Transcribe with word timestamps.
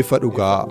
Ifa 0.00 0.18
dhugaa. 0.22 0.66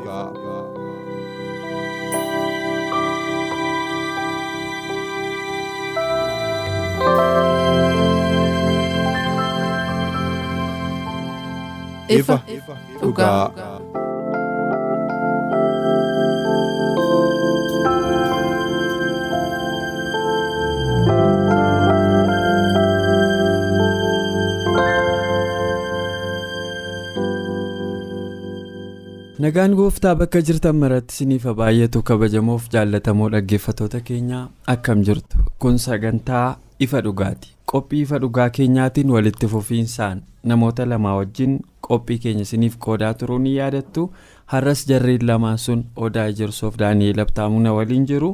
ifa 12.08 12.40
dhugaa. 13.02 13.73
Nagaan 29.44 29.74
gooftaa 29.76 30.16
bakka 30.20 30.42
jirtan 30.48 30.76
maratti 30.82 31.14
isiniif 31.16 31.46
baay'atu 31.60 32.02
kabajamoof 32.10 32.68
jaallatamoo 32.76 33.30
dhaggeeffatoota 33.34 34.00
keenyaa 34.10 34.44
akkam 34.74 35.02
jirtu. 35.08 35.38
Kun 35.60 35.78
sagantaa 35.86 36.58
ifa 36.86 37.02
dhugaati. 37.08 37.50
Qophii 37.72 38.02
ifa 38.06 38.20
dhugaa 38.24 38.50
keenyaatiin 38.58 39.10
walitti 39.16 39.48
fufiinsaan 39.54 40.22
namoota 40.52 40.86
lamaa 40.92 41.16
wajjin 41.20 41.60
qophii 41.88 42.18
keenya 42.26 42.42
isiniif 42.48 42.78
qoodaa 42.86 43.14
turuu 43.20 43.40
ni 43.46 43.56
yaadattu. 43.58 44.08
Har'as 44.54 44.86
jarreen 44.88 45.26
lamaan 45.28 45.58
sun 45.66 45.84
odaa 46.08 46.28
ijarsoof 46.36 46.78
daani'eel 46.80 47.20
abtaamuna 47.26 47.74
waliin 47.78 48.06
jiru. 48.08 48.32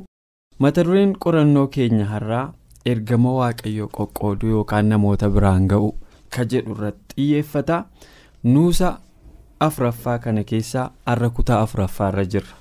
Mata 0.59 0.83
dureen 0.85 1.13
qorannoo 1.25 1.67
keenya 1.75 2.05
har'aa 2.13 2.45
ergama 2.85 3.33
waaqayyoo 3.41 3.87
qoqqooduu 3.97 4.49
yookaan 4.55 4.89
namoota 4.93 5.29
biraan 5.35 5.67
ga'u 5.73 5.93
ka 6.35 6.45
jedhu 6.53 6.71
irratti 6.77 7.15
xiyyeeffata. 7.15 7.83
Nuusa. 8.43 8.97
Afuraffaa 9.67 10.17
kana 10.25 10.43
keessaa 10.51 10.87
har'a 11.11 11.29
kutaa 11.37 11.61
afuraffaa 11.67 12.09
irra 12.13 12.25
jirra 12.33 12.55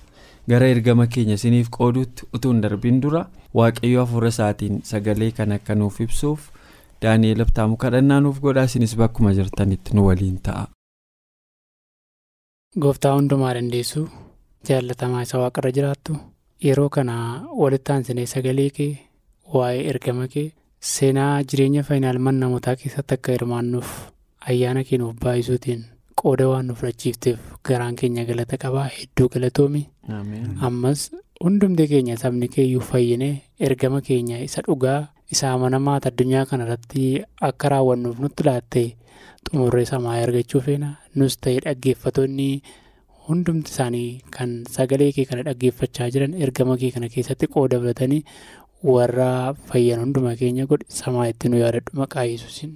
gara 0.52 0.66
ergama 0.74 1.06
keenya 1.16 1.34
isiniif 1.40 1.68
qooduutti 1.78 2.26
utuu 2.38 2.52
hin 2.52 2.62
darbin 2.64 3.00
dura 3.04 3.22
waaqayyo 3.60 4.00
hafuura 4.04 4.28
isaatiin 4.34 4.80
sagalee 4.92 5.30
kan 5.40 5.52
akka 5.58 5.74
nuuf 5.82 6.00
ibsuuf 6.06 6.48
daani'eel 7.02 7.40
abtaamu 7.46 7.76
kadhannaa 7.84 8.20
nuuf 8.26 8.40
godhaa 8.46 8.64
isinis 8.70 8.96
bakkuma 9.02 9.32
jirtanitti 9.40 9.94
nu 9.98 10.06
waliin 10.08 10.38
ta'a. 10.48 10.64
gooftaa 12.84 13.12
hundumaa 13.16 13.52
dandeessu 13.58 14.02
jaallatamaa 14.68 15.22
isa 15.26 15.38
waaqarra 15.42 15.70
jiraattu 15.76 16.16
yeroo 16.68 16.88
kana 16.96 17.14
walitti 17.62 17.92
aansinee 17.94 18.26
sagalee 18.32 18.70
kee 18.78 18.90
waa'ee 19.54 19.84
ergama 19.92 20.26
kee 20.34 20.46
seenaa 20.94 21.30
jireenya 21.52 21.82
faayinaalman 21.90 22.40
namootaa 22.42 22.76
keessatti 22.82 23.14
akka 23.18 23.32
hirmaannuuf 23.36 23.88
ayyaana 24.52 24.84
kee 24.90 24.98
nuuf 25.02 25.16
baay'isuutiin. 25.24 25.84
Qooda 26.20 26.46
waan 26.52 26.66
nu 26.68 26.74
fudhachiifteef 26.80 27.38
garaan 27.68 27.96
keenya 28.00 28.24
galata 28.30 28.56
qabaa 28.64 28.86
hedduu 28.96 29.28
galatoomi 29.34 29.82
ammas 30.68 31.00
hundumti 31.44 31.84
keenya 31.92 32.16
sabni 32.22 32.48
keeyyuu 32.56 32.84
fayyinee 32.90 33.34
ergama 33.68 34.00
keenya 34.08 34.38
isa 34.46 34.62
dhugaa 34.68 35.00
isa 35.34 35.46
amanamaa 35.56 35.96
addunyaa 36.10 36.44
kanarratti 36.50 37.02
akka 37.48 37.68
raawwannuuf 37.74 38.18
nutti 38.24 38.42
laatte 38.48 38.82
xumurree 39.48 39.86
samaa 39.92 40.16
argachuu 40.26 40.62
feena 40.68 40.88
nus 41.20 41.34
ta'e 41.44 41.56
dhaggeeffatoonni 41.66 42.48
hundumti 43.28 43.70
isaanii 43.74 44.08
kan 44.36 44.50
sagalee 44.76 45.10
kee 45.16 45.26
kana 45.30 45.42
dhaggeeffachaa 45.48 46.08
jiran 46.14 46.34
ergama 46.46 46.74
kee 46.82 46.90
kana 46.96 47.08
keessatti 47.14 47.46
qooda 47.54 47.76
fudhatanii 47.82 48.22
warra 48.94 49.30
fayyan 49.70 50.00
hunduma 50.04 50.32
keenya 50.42 50.64
godhe 50.72 50.86
samaa 51.00 51.28
itti 51.32 51.48
nu 51.52 51.56
yaadadhu 51.64 51.98
maqaa 52.02 52.26
yesuusin. 52.32 52.72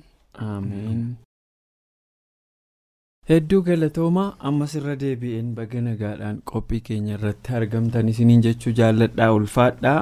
Hedduu 3.33 3.61
galatoomaa 3.67 4.27
ammas 4.49 4.75
irra 4.81 4.95
deebi'een 5.03 5.53
baga 5.59 5.81
nagaadhaan 5.87 6.41
qophii 6.53 6.81
keenya 6.89 7.15
irratti 7.19 7.55
argamtan 7.59 8.09
isiniin 8.13 8.43
jechuu 8.47 8.73
jaalladhaa 8.81 9.31
ulfaadhaa. 9.39 10.01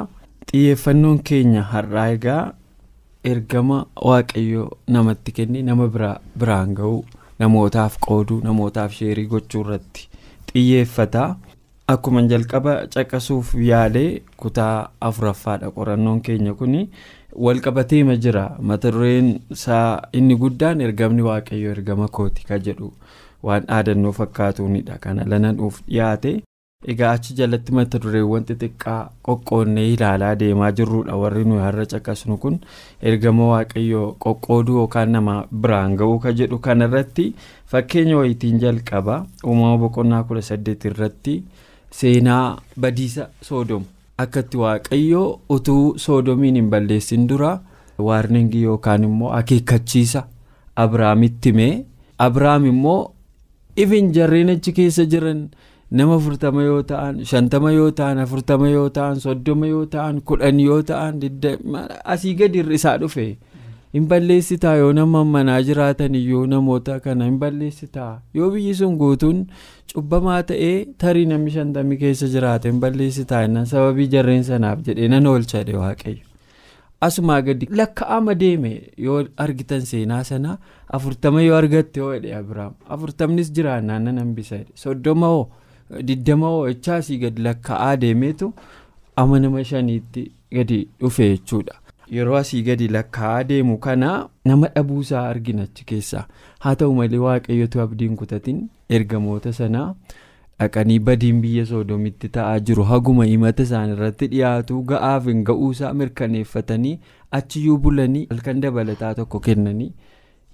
Xiyyeeffannoon 0.51 1.19
keenya 1.31 1.63
har'aa 1.73 2.09
egaa 2.17 2.43
ergama 3.33 3.79
waaqayyo 4.09 4.65
namatti 4.97 5.33
kenne 5.39 5.63
nama 5.69 5.87
biraan 5.95 6.75
ga'uu 6.81 7.05
namootaaf 7.45 7.99
qooduu 8.09 8.41
namootaaf 8.49 8.93
sheerii 8.99 9.27
gochuu 9.35 9.62
irratti 9.67 10.09
xiyyeeffata. 10.53 11.25
Akkuma 11.93 12.23
jalqaba 12.33 12.73
caqasuuf 12.95 13.55
yaalee 13.71 14.23
kutaa 14.43 14.91
afuraffaadha 15.09 15.71
qorannoon 15.79 16.21
keenya 16.29 16.55
kuni. 16.55 16.83
walqabateema 17.47 18.15
jira. 18.23 18.45
Mata 18.69 18.91
dureen 18.95 19.29
isaa 19.55 20.03
inni 20.19 20.35
guddaan 20.43 20.81
ergamni 20.87 21.23
waaqayyo 21.27 21.71
ergama 21.75 22.09
kooti 22.17 22.45
ka 22.49 22.57
jedhu 22.67 22.89
waan 23.43 23.62
dhaadannoo 23.69 24.12
fakkaatuunidha 24.21 24.99
kana 25.05 25.25
lananuuf 25.33 25.81
dhiyaate. 25.89 26.33
Egaa 26.93 27.11
achi 27.17 27.34
jalatti 27.39 27.73
mata 27.77 27.99
dureewwan 28.03 28.45
xixiqqaa 28.49 29.01
qoqqoonnee 29.28 29.87
ilaalaa 29.95 30.34
deemaa 30.43 30.71
jirrudha. 30.78 31.17
Warri 31.23 31.45
nuyi 31.45 31.61
har'a 31.67 31.84
caqasnu 31.93 32.37
kun 32.45 32.59
ergama 33.03 33.49
waaqayyo 33.53 34.03
qoqqooduu 34.25 34.77
yookaan 34.81 35.11
nama 35.17 35.34
biraan 35.53 35.97
ga'uu 36.03 36.19
ka 36.25 36.33
jedhu 36.33 36.59
kanarratti 36.67 37.27
fakkeenya 37.73 38.17
wayitiin 38.21 38.59
jalqaba. 38.65 39.23
Uumama 39.47 39.79
boqonnaa 39.84 40.23
kudha 40.25 40.43
saddeet 40.50 40.84
irratti 40.93 41.43
seenaa 41.91 42.59
badiisa 42.81 43.29
soodomu. 43.43 43.87
akkatti 44.23 44.56
waaqayyoo 44.61 45.29
utuu 45.55 45.84
soodomiin 46.03 46.56
hin 46.59 46.67
balleessin 46.73 47.23
dura 47.29 47.53
waarningii 48.06 48.62
yookaan 48.62 49.05
immoo 49.06 49.31
akeekkachiisa 49.37 50.23
abrahaamitti 50.83 51.49
himee 51.53 51.84
abrahaam 52.27 52.67
immoo 52.73 52.99
ifin 53.85 54.13
jarreen 54.17 54.51
achi 54.55 54.73
keessa 54.79 55.05
jiran 55.15 55.43
nama 55.99 56.15
afurtama 56.21 56.63
yoo 56.69 56.83
ta'an 56.91 57.25
shantama 57.33 57.73
yoo 57.77 57.91
ta'an 58.01 58.19
afurtama 58.25 58.69
yoo 58.75 58.89
ta'an 58.99 59.17
soddoma 59.27 59.67
yoo 59.75 59.85
ta'an 59.95 60.21
kudhan 60.31 60.61
yoo 60.67 60.83
ta'an 60.91 61.21
asii 62.15 62.35
gadi 62.43 62.61
isaa 62.81 62.97
dhufe. 63.05 63.27
Hin 63.95 64.05
balleessitaa 64.11 64.75
yoo 64.79 64.93
nama 64.97 65.25
manaa 65.35 65.59
jiraatan 65.69 66.15
iyyuu 66.15 66.45
namoota 66.47 67.01
kana 67.07 67.25
hin 67.31 67.39
balleessitaa. 67.43 68.23
Yoo 68.35 68.51
biyyi 68.55 68.75
sun 68.81 68.97
guutuun. 69.03 69.47
cubbamaa 69.95 70.43
ta'ee 70.49 70.75
tarii 71.03 71.27
namni 71.27 71.51
shantamii 71.57 71.97
keessa 72.03 72.29
jiraate 72.35 72.71
hin 72.71 72.79
balleessitaa. 72.85 73.41
Jennaan 73.47 73.67
sababii 73.75 74.07
jarreen 74.17 74.45
sanaaf 74.50 74.85
jedhee 74.88 75.09
nan 75.15 75.26
oolchadhe 75.26 75.75
waaqayyo 75.83 76.30
asumaa 77.08 77.41
gadi 77.49 77.69
lakkaa'ama 77.81 78.35
deeme 78.43 78.73
yoo 79.06 79.19
argitan 79.44 79.81
seenaa 79.91 80.23
sana 80.31 80.56
afurtama 80.99 81.43
yoo 81.47 81.56
argatte 81.61 82.00
hoo 82.05 82.12
jedhe 82.14 82.35
abiraam 82.41 82.73
afurtamnis 82.97 83.52
jiraannaan 83.58 84.02
nan 84.08 84.19
hambisa 84.23 84.58
soddoma 84.85 85.26
hoo 85.35 85.44
diddama 86.11 86.47
hoo 86.55 86.64
echaasii 86.73 87.19
gadi 87.26 87.43
lakkaa'aa 87.49 87.97
deemeetu 88.06 88.52
ama 89.23 89.41
nama 89.44 89.64
shaniitti 89.70 90.26
gadi 90.56 90.81
dhufe 91.00 91.29
jechuudha. 91.31 91.75
yeroo 92.17 92.37
asii 92.37 92.62
gadi 92.67 92.87
lakkaa'aa 92.94 93.43
deemu 93.49 93.75
kana 93.87 94.08
nama 94.50 94.69
dhabuusaa 94.76 95.20
arginachi 95.32 95.85
keessaa. 95.91 96.23
Haa 96.64 96.75
ta'u 96.81 96.94
malee 96.94 97.19
waaqayyotu 97.25 97.81
abdiin 97.82 98.17
kutatin 98.23 98.56
ergamoota 98.97 99.52
sanaa 99.58 99.94
dhaqanii 100.61 100.99
badiin 101.09 101.41
biyya 101.43 101.67
soodomitti 101.67 102.29
ta'aa 102.39 102.59
jiru. 102.71 102.85
Haguma 102.93 103.25
himata 103.31 103.62
isaan 103.69 103.93
irratti 103.97 104.29
dhiyaatu 104.33 104.81
ga'aaf 104.93 105.27
hin 105.33 105.45
ga'uusaa 105.51 105.93
mirkaneeffatanii 106.01 106.97
achiyyuu 107.39 107.79
bulanii 107.87 108.27
halkan 108.33 108.61
dabalataa 108.65 109.15
tokko 109.21 109.41
kennanii 109.47 109.93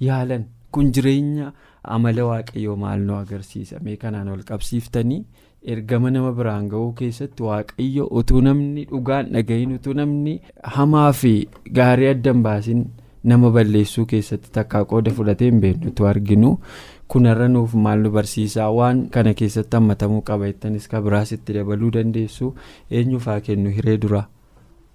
yaalan. 0.08 0.44
Kun 0.72 0.92
jireenya 0.92 1.52
amala 1.96 2.24
waaqayyoo 2.28 2.76
maal 2.76 3.00
nu 3.08 3.14
agarsiisa 3.16 3.78
mee 3.84 3.96
kanaan 4.02 4.28
wal 4.32 4.42
qabsiiftanii 4.48 5.20
ergama 5.74 6.10
nama 6.14 6.32
biraan 6.38 6.66
ga'uu 6.72 6.90
keessatti 6.98 7.42
waaqayyo 7.46 8.06
utuu 8.20 8.40
namni 8.46 8.84
dhugaan 8.90 9.30
dhagahin 9.36 9.72
utuu 9.76 9.94
namni 10.00 10.34
hamaa 10.76 11.12
fi 11.20 11.32
gaarii 11.78 12.08
addan 12.14 12.42
baasin 12.48 12.82
nama 13.32 13.50
balleessuu 13.56 14.04
keessatti 14.12 14.50
takkaa 14.58 14.84
qooda 14.92 15.10
fudhatee 15.20 15.48
hin 15.50 15.60
beeknutu 15.64 16.06
arginu 16.10 16.52
kunarra 17.08 17.48
nuuf 17.48 17.74
maal 17.74 18.00
nu 18.04 18.10
barsiisaa 18.16 18.70
waan 18.78 19.02
kana 19.16 19.34
keessatti 19.40 19.78
hammatamuu 19.78 20.22
qaba 20.30 20.48
jettanis 20.50 20.88
kan 20.92 21.04
biraas 21.04 21.32
itti 21.36 21.54
dabaluu 21.58 21.90
dandeessu 21.96 22.54
eenyuufaa 23.00 23.38
kennu 23.48 23.74
hiree 23.76 23.98
dura 24.04 24.22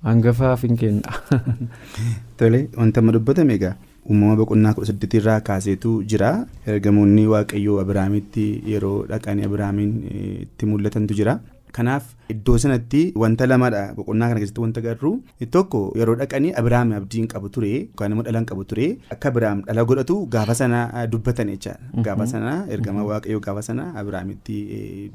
hangafaaf 0.10 0.66
hin 0.68 0.78
kenna. 0.82 1.14
Tole 2.38 2.60
wanta 2.78 3.02
amma 3.04 3.16
dubbatame 3.18 3.56
egaa 3.60 3.76
uumama 4.10 4.36
boqonnaa 4.42 4.74
kudha 4.78 4.90
saddeetii 4.92 5.22
irraa 5.22 5.40
kaaseetu 5.50 5.92
jira 6.14 6.32
ergamoonni 6.76 7.26
waaqayyoo 7.34 7.80
abiraamitti 7.84 8.46
yeroo 8.74 8.98
dhaqanii 9.12 9.48
abiraamiin 9.50 9.92
itti 10.46 10.70
mul'atantu 10.72 11.18
jira. 11.20 11.40
Kanaaf 11.78 12.06
iddoo 12.34 12.58
sanatti 12.64 13.02
wanta 13.24 13.48
lamadha 13.52 13.82
boqonnaa 13.98 14.28
kana 14.32 14.40
keessatti 14.42 14.62
wanta 14.66 14.80
agarru 14.84 15.12
tokko 15.56 15.82
yeroo 16.00 16.16
dhaqanii 16.22 16.52
abiraam 16.62 16.92
abdiin 17.00 17.28
qabu 17.34 17.50
ture 17.58 17.70
yookaan 17.76 18.12
immoo 18.16 18.24
dhalan 18.28 18.46
qabu 18.52 18.64
ture 18.72 18.88
akka 19.16 19.30
abiraam 19.32 19.62
dhala 19.70 19.86
godhatu 19.92 20.16
gaafa 20.36 20.56
sana 20.62 20.82
dubbatan 21.14 21.52
jechaadha. 21.54 22.04
Gaafa 22.08 22.28
sana 22.34 22.54
ergama 22.76 23.04
waaqayyoo 23.12 23.40
gaafa 23.48 23.62
sana 23.70 23.86
abiraamitti 24.02 24.58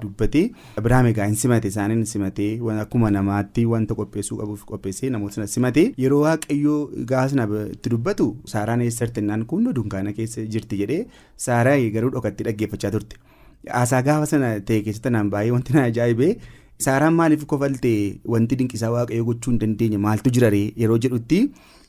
dubbate. 0.03 0.43
Abiraam 0.83 1.07
egaa 1.13 1.27
hin 1.31 1.37
simate 1.45 1.69
isaaniin 1.73 2.05
simate. 2.15 2.49
Akkuma 2.87 3.11
namaatti 3.19 3.67
wanta 3.75 3.95
qopheessuu 4.01 4.39
qabuuf 4.43 4.65
qopheessee 4.73 5.11
namoota 5.15 5.35
sana 5.41 5.47
simate. 5.55 5.85
Yeroo 6.05 6.21
waaqayyoo 6.27 6.81
gaafa 7.13 7.29
sana 7.35 7.49
itti 7.77 7.91
dubbatu 7.97 8.29
saaraan 8.55 8.81
eessatti 8.89 9.21
naan 9.31 9.45
kun 9.53 9.73
dunkaana 9.81 10.13
keessa 10.19 10.45
jirti 10.57 10.77
jedhee 10.83 11.03
saaraa 11.47 11.79
garuu 11.97 12.11
dhokatti 12.17 12.45
dhaggeeffachaa 12.51 12.91
turte. 12.99 13.17
Haasaa 13.75 14.03
gaafa 14.09 14.27
sana 14.33 14.51
ta'e 14.71 14.81
keessatti 14.89 15.11
naan 15.17 15.31
baay'ee 15.35 15.51
wanti 15.57 15.73
na 15.77 15.85
ajaa'ibee 15.91 16.31
saaraan 16.85 17.15
maaliif 17.21 17.45
kofalte 17.53 17.93
wanti 18.35 18.57
dinqisaa 18.61 18.91
waaqayyoo 18.97 19.25
gochuu 19.31 19.51
hin 19.55 19.59
dandeenye 19.63 19.99
maaltu 20.07 20.31
jiraree 20.37 20.67
yeroo 20.83 20.99
jedhutti 21.07 21.39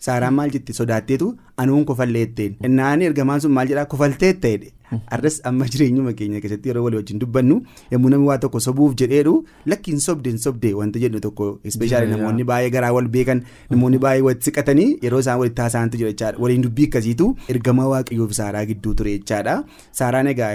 saaraan 0.08 0.34
maal 0.40 0.52
jetti 0.56 0.74
sodaatteetu 0.80 1.28
anuun 1.64 1.86
kofalleetteen 1.92 2.56
innaan 2.70 3.02
ergamaan 3.10 3.42
sun 3.46 3.52
maal 3.58 3.68
jedhaa? 3.74 3.86
Kofalteet 3.94 4.40
ta'edhe 4.46 4.72
arras 5.18 5.38
amma 5.50 5.66
jireenyuma 5.74 6.14
keenya 6.20 6.42
keessatti 6.44 6.70
yeroo 6.72 6.84
walii 6.86 6.98
wajjin 7.02 7.20
dubbannu 7.24 7.58
yommuu 7.92 8.10
namni 8.14 8.28
waa 8.32 8.38
tokko 8.44 8.60
sobuuf 8.68 8.94
jedheedhu 9.02 9.34
lakkiin 9.74 10.00
sobdeen 10.08 10.38
sobdee 10.46 10.74
wanta 10.80 11.00
jedhu 11.06 11.20
tokko 11.26 11.48
ispeeshaalii 11.72 12.12
namoonni 12.16 12.44
baay'ee 12.52 12.70
garaa 12.78 12.92
wal 12.98 13.08
beekan 13.18 13.42
namoonni 13.74 14.00
baay'ee 14.06 14.22
walitti 14.30 14.50
siqatanii 14.52 14.88
yeroo 15.08 15.20
isaan 15.26 15.40
walitti 15.44 15.62
haasa'antu 15.66 15.98
jira 16.04 16.12
jechaadha 16.16 16.40
waliin 16.46 16.62
dubbii 16.68 16.88
akkasiitu 16.92 17.30
ergama 17.56 17.88
waaqayyoof 17.94 18.32
saaraa 18.40 18.66
gidduu 18.72 18.94
ture 19.02 19.18
jechaadha 19.20 19.58
saaraan 20.02 20.28
egaa 20.36 20.54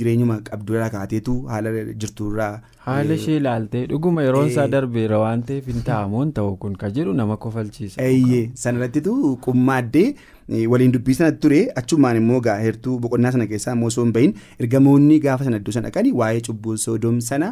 jireenyuma 0.00 0.40
qabdurraa 0.50 0.90
kaateetu 0.96 1.36
haala 1.52 1.70
jirturraa. 1.94 2.52
Haala 2.88 3.14
ishee 3.20 3.36
ilaaltee 3.42 3.84
dhuguma 3.92 4.22
yeroon 4.26 4.48
isaa 4.50 4.66
darbeera 4.74 5.18
waan 5.22 5.42
ta'eef 5.50 5.66
hin 5.72 5.82
taa'amuun 5.90 6.32
ta'u 6.38 6.56
kun 6.64 6.76
ka 6.82 6.90
jedhu 6.98 7.12
nama 7.20 7.36
kofalchiisa. 7.44 8.02
sanarrattitu 8.64 9.14
qummaaddee 9.46 10.06
waliin 10.72 10.92
dubbii 10.94 11.14
sanatti 11.18 11.40
ture 11.44 11.58
achumaan 11.82 12.16
immoo 12.20 12.40
gaa 12.46 12.56
heertuu 12.62 12.94
boqonnaa 13.04 13.32
sana 13.34 13.46
keessaa 13.52 13.74
immoo 13.76 13.88
osoo 13.92 14.04
hin 14.06 14.12
bahin 14.16 14.32
ergamoonni 14.66 15.18
gaafa 15.26 15.44
sana 15.48 15.56
iddoo 15.62 15.72
sana 15.76 15.88
dhaqanii 15.90 16.12
waa'ee 16.22 16.40
cubbuu 16.48 16.76
soodom 16.86 17.20
sana 17.28 17.50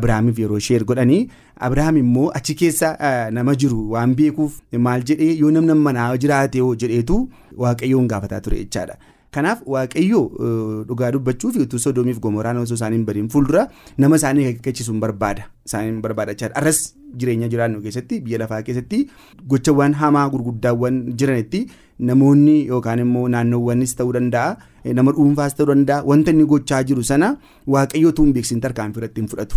abiraamiif 0.00 0.38
yeroo 0.44 0.58
sheer 0.70 0.84
godhanii 0.92 1.20
abiraam 1.68 1.96
immoo 2.04 2.26
achi 2.40 2.54
keessa 2.64 2.94
nama 3.38 3.54
jiru 3.64 3.82
waan 3.94 4.14
beekuuf 4.22 4.58
maal 4.88 5.04
jedhee 5.12 5.32
yoo 5.44 5.50
namni 5.60 5.74
manaa 5.88 6.10
jiraate 6.26 6.58
jedheetu 6.84 7.22
waaqayyoon 7.64 8.08
gaafataa 8.14 8.40
ture 8.46 8.56
jechaadha. 8.64 8.96
Kanaaf 9.30 9.60
waaqayyoo 9.72 10.84
dhugaa 10.88 11.10
dubbachuuf 11.14 11.56
utuu 11.64 11.78
sodoomiif 11.78 12.18
gomoraan 12.20 12.56
osoo 12.62 12.74
isaaniin 12.78 13.04
badiin 13.06 13.28
fuuldura 13.34 13.68
nama 13.98 14.16
isaanii 14.20 14.46
akeekkachiisuun 14.50 14.98
barbaada. 15.04 15.44
Isaaniin 15.66 16.00
barbaada 16.02 16.34
jechaadha. 16.34 16.56
Arras 16.60 16.80
jireenya 17.16 17.48
jiraannu 17.52 17.80
keessatti 17.84 18.20
biyya 18.24 18.38
lafaa 18.42 18.62
keessatti 18.66 19.00
gochawwan 19.52 19.94
hamaa 20.02 20.28
gurguddaawwan 20.34 20.98
jiranitti 21.22 21.62
namoonni 22.10 22.56
yookaan 22.66 22.98
immoo 23.06 23.28
naannoowwanis 23.34 23.94
ta'uu 24.00 24.12
danda'a 24.18 24.56
nama 24.98 25.12
dhuunfaas 25.18 25.54
ta'uu 25.58 25.68
danda'a 25.74 26.02
wanta 26.12 26.30
inni 26.34 26.44
gochaa 26.54 26.82
jiru 26.90 27.02
sana 27.12 27.36
waaqayyoo 27.76 28.12
tuun 28.12 28.32
beeksisin 28.36 28.60
tarkaanfii 28.66 29.00
irratti 29.02 29.20
hin 29.20 29.28
fudhatu. 29.34 29.56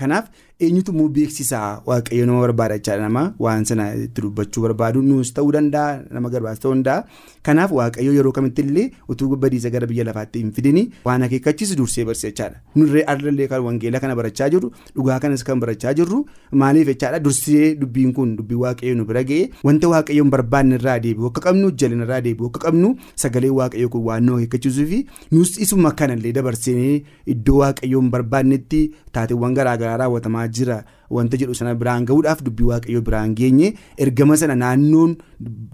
Kanaaf 0.00 0.28
eenyutu 0.66 0.92
immoo 0.92 1.08
beeksisaa 1.16 1.82
waaqayyo 1.86 2.26
nama 2.26 2.40
barbaada 2.44 2.78
jechaadha 2.78 3.02
nama 3.08 3.22
waan 3.46 3.64
sana 3.70 3.86
itti 4.04 4.20
dubbachuu 4.24 4.62
barbaadu 4.66 5.02
nuus 5.02 5.32
ta'uu 5.36 5.52
danda'a 5.56 6.00
nama 6.16 6.28
garbaas 6.34 6.58
ta'uu 6.64 6.74
danda'a. 6.74 7.04
Kanaaf 7.48 7.70
waaqayyo 7.78 8.12
yeroo 8.16 8.32
kamitti 8.38 8.62
illee 8.66 8.86
utuu 9.08 9.36
badiisa 9.44 9.70
gara 9.74 9.86
biyya 9.90 10.04
lafaatti 10.08 10.38
hin 10.42 10.52
fidini 10.56 10.82
waan 11.04 11.22
akeekkachiisu 11.26 11.76
dursee 11.80 12.04
barsiisa 12.04 12.28
jechaadha. 12.32 12.60
Nurree 12.76 13.04
arlallee 13.14 13.48
kan 13.52 13.62
wangeela 13.66 14.00
kana 14.04 14.16
barachaa 14.20 14.48
jirru 14.54 14.70
dhugaa 14.96 15.18
kanas 15.24 15.44
kan 15.48 15.60
barachaa 15.64 15.94
jirru 16.00 16.20
maaliif 16.64 16.86
jechaadha 16.92 17.18
dursee 17.28 17.74
dubbiin 17.80 18.12
kun 18.18 18.36
dubbii 18.36 18.60
waaqayyo 18.64 18.94
nu 19.00 19.04
bira 19.12 19.22
ga'e 19.30 19.48
wanta 19.70 19.88
waaqayyoon 19.94 20.30
barbaanne 20.36 20.74
irraa 20.80 20.98
deebi'u 21.06 21.26
akka 21.32 21.40
qabnu 21.48 21.70
jalina 21.84 22.04
irraa 22.08 22.20
deebi'u 22.28 22.50
akka 22.52 22.60
qabnu 22.66 22.92
sagalee 23.24 23.50
waaqayyo 23.60 23.88
kun 23.96 24.04
waan 24.10 24.24
nu 24.28 24.36
akeekkachiisuu 24.36 24.86
fi 24.92 25.00
nuus 25.32 25.56
isuma 25.66 25.92
kanallee 26.02 26.32
dabarsinee 26.40 26.94
iddoo 27.36 27.58
waaqayyoon 27.64 28.10
barbaannetti 28.16 28.82
taateewwan 29.18 29.54
garaagaraa 29.60 29.96
raawwatamaa 30.04 30.46
jira 30.58 30.76
wanta 31.18 31.36
jedhu 31.42 31.54
sana 31.58 31.74
biraan 31.82 32.04
gahuudhaaf 32.10 32.42
dubbii 32.48 32.68
waaqayyoo 32.70 33.02
biraan 33.08 33.34
geenye 33.40 33.72
ergama 34.06 34.36
sana 34.42 34.54
naannoon 34.62 35.16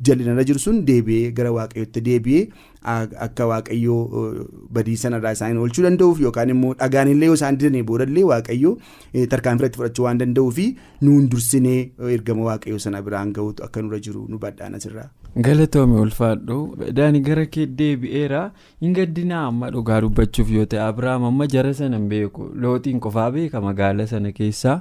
jallinarra 0.08 0.44
jiru 0.50 0.58
sun 0.64 0.78
deebi'ee 0.90 1.30
gara 1.40 1.52
waaqayyootti 1.58 2.00
deebi'ee 2.08 2.42
akka 3.26 3.46
waaqayyoo 3.52 4.00
badii 4.78 4.96
sanarraa 5.04 5.32
isaan 5.38 5.58
oolchuu 5.64 5.84
danda'uuf 5.88 6.20
yookaan 6.26 6.50
immoo 6.56 6.74
dhagaanillee 6.82 7.30
yoo 7.32 7.38
isaan 7.40 7.58
didanii 7.62 7.82
boodallee 7.92 8.24
waaqayyoo 8.32 8.74
tarkaanfii 9.34 9.64
irratti 9.66 9.78
fudhachuu 9.82 10.04
waan 10.08 10.18
danda'uu 10.24 10.50
fi 10.60 10.66
nuun 11.08 11.28
dursinee 11.36 11.78
ergama 12.18 12.48
waaqayyoo 12.50 12.78
sana 12.88 13.02
biraan 13.08 13.32
gahuutu 13.38 13.64
akka 13.68 13.82
nurra 13.86 13.98
jiru 14.08 14.26
nu 14.28 14.38
badhaan 14.46 14.74
asirraa. 14.80 15.08
Galatoome 15.36 16.00
ulfaadhu 16.00 16.56
daani 16.98 17.20
gara 17.20 17.44
kee 17.46 17.66
deebi'eera. 17.80 18.40
Hin 18.80 18.94
gaddinaa 18.98 19.42
amma 19.48 19.70
dhugaa 19.74 20.00
dubbachuuf 20.04 20.50
yoo 20.56 20.64
ta'e 20.72 20.80
abiraam 20.88 21.24
amma 21.30 21.46
jara 21.54 21.72
sana 21.80 21.96
hin 22.00 22.08
beeku. 22.12 22.48
Looxiin 22.64 23.00
qofaa 23.06 23.30
beeka 23.36 23.60
magaala 23.66 24.06
sana 24.12 24.32
keessaa 24.38 24.76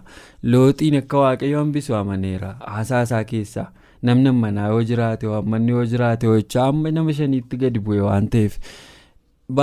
looxiin 0.56 0.96
akka 1.02 1.18
waaqayyo 1.26 1.60
hambisu 1.64 1.96
amaneera. 2.00 2.56
Haasaasaa 2.76 3.24
keessaa 3.34 3.68
namni 4.04 4.32
manaa 4.40 4.68
yoo 4.74 4.84
jiraate 4.94 5.28
manni 5.54 5.72
yoo 5.78 5.86
jiraate 5.94 6.28
hojjaa 6.34 6.68
amma 6.74 6.92
nama 7.00 7.14
shaniitti 7.20 7.58
gadi 7.66 7.80
bu'e 7.90 8.02
waan 8.08 8.28
ta'eef. 8.38 8.58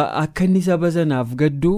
Akka 0.04 0.44
inni 0.44 0.62
saba 0.68 0.90
sanaaf 0.98 1.34
gaddu 1.44 1.74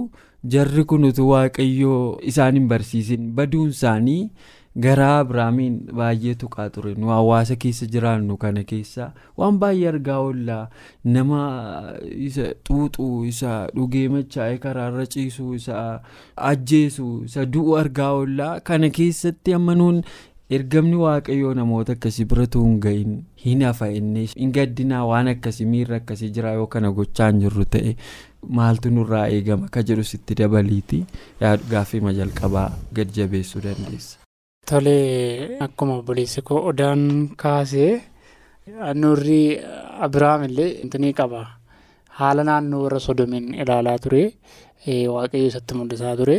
jarri 0.56 0.84
kun 0.84 1.04
utuu 1.12 1.28
waaqayyoo 1.30 2.18
isaan 2.32 2.54
hin 2.60 2.68
barsiisin. 2.74 3.30
Baduun 3.38 3.70
isaanii. 3.78 4.30
Garaa 4.86 5.18
abiraamiin 5.22 5.74
baay'ee 6.00 6.34
tuqaa 6.42 6.68
ture. 6.74 6.94
Nu 6.98 7.08
hawaasa 7.14 7.56
keessa 7.64 7.86
jiraannu 7.94 8.36
kana 8.44 8.64
keessa 8.72 9.12
waan 9.38 9.58
baay'ee 9.62 9.88
argaa 9.92 10.18
oollaa 10.26 10.68
nama 11.16 11.40
isa 12.28 12.50
xuuxuu 12.68 13.24
isa 13.32 13.54
dhugee 13.76 14.08
machaa'ee 14.16 14.58
karaarra 14.66 15.06
ciisuu 15.16 15.54
isa 15.60 15.80
ajjeesuu 16.52 17.24
isa 17.30 17.46
du'u 17.56 17.76
argaa 17.82 18.12
oollaa 18.20 18.52
kana 18.70 18.90
keessatti 19.00 19.54
amma 19.58 19.74
nuun 19.82 20.02
ergamni 20.58 20.96
waaqayyoo 21.04 21.54
namoota 21.58 21.92
akkasii 21.98 22.24
biratu 22.32 22.64
hin 22.64 22.80
gahin 22.86 23.14
hin 23.44 23.62
hafa 23.68 23.88
inni 24.00 24.26
hin 24.34 24.52
gaddinaa 24.58 25.04
waan 25.12 25.30
akkasii 25.32 25.66
miirra 25.76 25.96
akkasii 26.02 26.30
jira 26.38 26.52
yoo 26.58 26.66
kana 26.74 26.90
gochaa 26.98 27.30
hin 27.30 27.40
jirru 27.46 27.64
ta'e 27.76 27.94
maaltu 28.58 28.90
nurraa 28.96 29.24
eegama? 29.38 29.68
Ka 29.76 29.82
jedhu 29.82 30.04
sitti 30.10 30.34
dabaliiti. 30.42 31.00
Gaaffii 31.40 32.04
jalqabaa 32.20 32.68
gad 33.00 33.16
jabeessuu 33.20 33.64
dandeessa. 33.68 34.23
Tolee 34.68 35.58
akkuma 35.60 35.98
obboleessi 36.00 36.40
koo 36.48 36.60
odaan 36.70 37.02
kaasee 37.42 37.92
nurri 39.02 39.42
Abiraam 40.06 40.44
illee 40.48 40.70
intinii 40.84 41.12
qaba. 41.20 41.40
Haala 42.18 42.42
naannoo 42.48 42.82
warra 42.84 43.00
sodomiin 43.06 43.52
ilaalaa 43.62 43.98
ture. 44.04 44.22
Waaqayyo 45.14 45.46
isatti 45.50 45.74
mul'isaa 45.78 46.16
ture. 46.20 46.36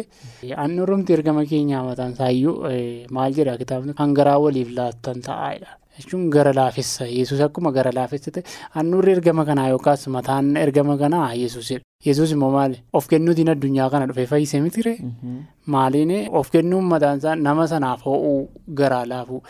Annuurumti 0.65 1.13
ergama 1.17 1.45
keenyaa 1.51 1.83
mataan 1.89 2.13
isaayyuu 2.17 2.55
maal 3.17 3.31
jedha 3.37 3.57
kitaabni 3.61 3.93
kan 3.99 4.13
garaa 4.17 4.39
waliif 4.45 4.69
laattan 4.77 5.21
ta'aadha. 5.27 5.69
Jechuun 5.97 6.29
gara 6.29 6.51
laafessa 6.53 7.05
Yesuus 7.07 7.41
akkuma 7.45 7.71
gara 7.71 7.91
laafessa 7.97 8.31
ta'e 8.37 8.43
annuurri 8.81 9.11
ergama 9.17 9.45
kanaa 9.49 9.69
yookaas 9.73 10.07
mataan 10.15 10.55
ergama 10.57 10.97
kanaa 10.97 11.29
Yesuusidha. 11.41 11.81
Yesuus 12.05 12.31
immoo 12.35 12.49
maali? 12.51 12.81
Of 12.93 13.07
kennuutiin 13.11 13.49
addunyaa 13.53 13.89
kana 13.93 14.05
dhufee 14.09 14.25
fayyisee 14.31 14.59
mitire? 14.65 14.93
Maaliin 15.75 16.11
of 16.39 16.51
kennuun 16.51 16.83
mataan 16.91 17.17
isaa 17.23 17.35
nama 17.35 17.67
sanaaf 17.71 18.03
ho'uu 18.05 18.49
garaa 18.81 19.05
laafuu. 19.13 19.41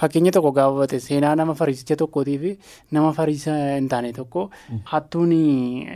Fakkeenya 0.00 0.32
tokko 0.32 0.52
gaafate 0.56 1.00
seenaa 1.04 1.34
nama 1.36 1.54
fariisicha 1.54 1.96
tokkootii 2.02 2.38
fi 2.38 2.50
nama 2.96 3.12
fariisa 3.12 3.52
hin 3.74 3.88
taane 3.92 4.12
tokko 4.16 4.48
hattuun 4.94 5.32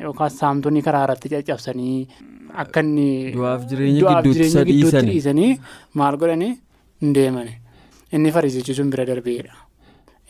yookaas 0.02 0.36
saamtonni 0.44 0.82
karaa 0.88 1.04
irratti 1.08 1.28
caccabsanii 1.34 1.96
akka 2.64 2.80
inni 2.84 3.08
du'aaf 3.38 3.64
jireenya 3.72 4.64
gidduutti 4.70 5.06
dhiisanii 5.10 5.50
maal 6.00 6.16
godhanii 6.24 6.52
hin 7.00 7.14
deeman. 7.20 7.48
Inni 8.12 8.30
fariisichi 8.36 8.74
sun 8.80 8.90
bira 8.92 9.06
darbeedha. 9.08 9.63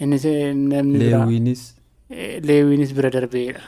Innis 0.01 0.25
namni 0.73 0.99
biraa 0.99 1.27
leewwiinis 2.49 2.93
bira 2.97 3.11
darbeedha. 3.17 3.63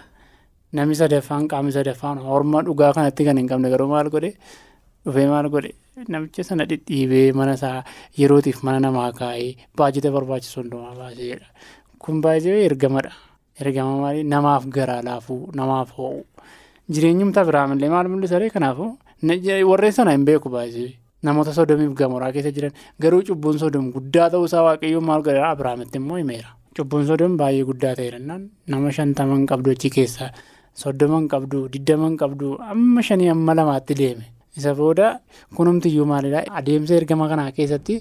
Namni 0.76 0.94
sadaffaan 1.00 1.48
qaamni 1.52 1.72
sadaffaan 1.72 2.18
horma 2.18 2.62
dhugaa 2.66 2.92
kanatti 2.96 3.24
kan 3.24 3.36
hin 3.38 3.48
qabne 3.48 3.70
garuu 3.70 3.88
maal 3.88 4.08
godhe? 4.10 4.32
Dhufee 5.04 5.26
maal 5.32 5.48
godhe? 5.54 5.72
Namicha 6.08 6.44
sana 6.44 6.64
dhidhiibee 6.70 7.32
mana 7.32 7.54
isaa 7.58 7.84
yerootiif 8.18 8.62
mana 8.66 8.80
namaa 8.86 9.12
kaa'ee 9.20 9.56
baajata 9.78 10.10
barbaachisu 10.16 10.60
hundumaa 10.62 10.94
baaseedha. 10.98 11.46
Kun 11.98 12.20
baay'ee 12.20 12.64
ergamadha. 12.68 13.12
Ergama 13.60 13.94
maalii 14.02 14.24
namaaf 14.34 14.66
garaa 14.76 15.00
laafuu 15.08 15.40
namaaf 15.54 15.94
ho'u. 15.98 16.20
Jireenyumti 16.92 17.38
Abiraamillee 17.40 17.88
maal 17.94 18.08
mul'isaree 18.12 18.50
kanaafuu? 18.50 18.90
Warreen 19.70 19.92
sana 19.92 20.10
hin 20.12 20.24
beeku 20.28 20.48
baay'ee 20.50 20.90
namoota 21.28 21.52
sodomiif 21.58 21.92
gamoraa 22.00 22.32
keessa 22.36 22.52
jiran 22.56 22.72
garuu 23.02 23.22
cubbuun 23.30 23.58
sodom 23.62 23.90
guddaa 23.96 24.28
ta'uusaa 24.34 24.62
waaqayyoon 24.68 25.04
maal 25.10 25.22
godhaa 25.28 25.50
Abiraamitti 25.54 25.98
immoo 26.02 26.18
himeera. 26.22 26.48
Cubbuun 26.76 27.06
sodom 27.10 27.36
baay'ee 27.40 27.64
guddaa 27.70 27.94
ta'eera 27.98 28.18
nama 28.74 28.88
shantama 28.98 29.34
hin 29.38 29.46
qabdu 29.52 29.70
achi 29.76 29.90
keessaa 29.98 30.30
soddoma 30.84 31.18
hin 31.20 31.28
qabdu 31.34 31.58
diddama 31.74 32.06
hin 32.10 32.16
qabdu 32.22 32.48
amma 32.72 33.02
shanii 33.08 33.28
amma 33.34 33.54
lamaatti 33.60 33.94
deeme 34.00 34.24
isa 34.60 34.74
booda 34.80 35.06
kunumtiyyuu 35.56 36.06
maalidhaa 36.12 36.44
adeemsa 36.60 36.94
ergama 37.00 37.28
kanaa 37.32 37.50
keessatti 37.58 37.94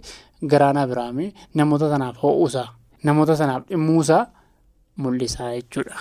garaan 0.53 0.77
Abiraamii 0.83 1.29
namoota 1.61 1.89
sanaaf 1.93 2.15
ho'uusaa 2.23 2.67
namoota 3.09 3.35
sanaaf 3.41 3.63
dhimmuusaa 3.71 4.21
mul'isaa 5.03 5.49
jechuudha. 5.55 5.97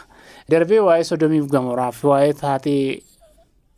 Darbee 0.50 0.80
waa'ee 0.88 1.04
sodomiif 1.10 1.46
gamoraaf 1.54 2.04
waa'ee 2.10 2.32
taatee 2.42 2.82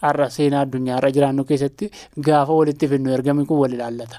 har'a 0.04 0.28
seenaa 0.36 0.62
addunyaa 0.66 0.98
irra 1.00 1.10
jiraannu 1.16 1.44
keessatti 1.50 1.90
gaafa 2.28 2.52
walitti 2.60 2.86
fidnu 2.92 3.12
ergamni 3.18 3.46
kun 3.50 3.58
wal 3.64 3.72
ilaallata. 3.78 4.18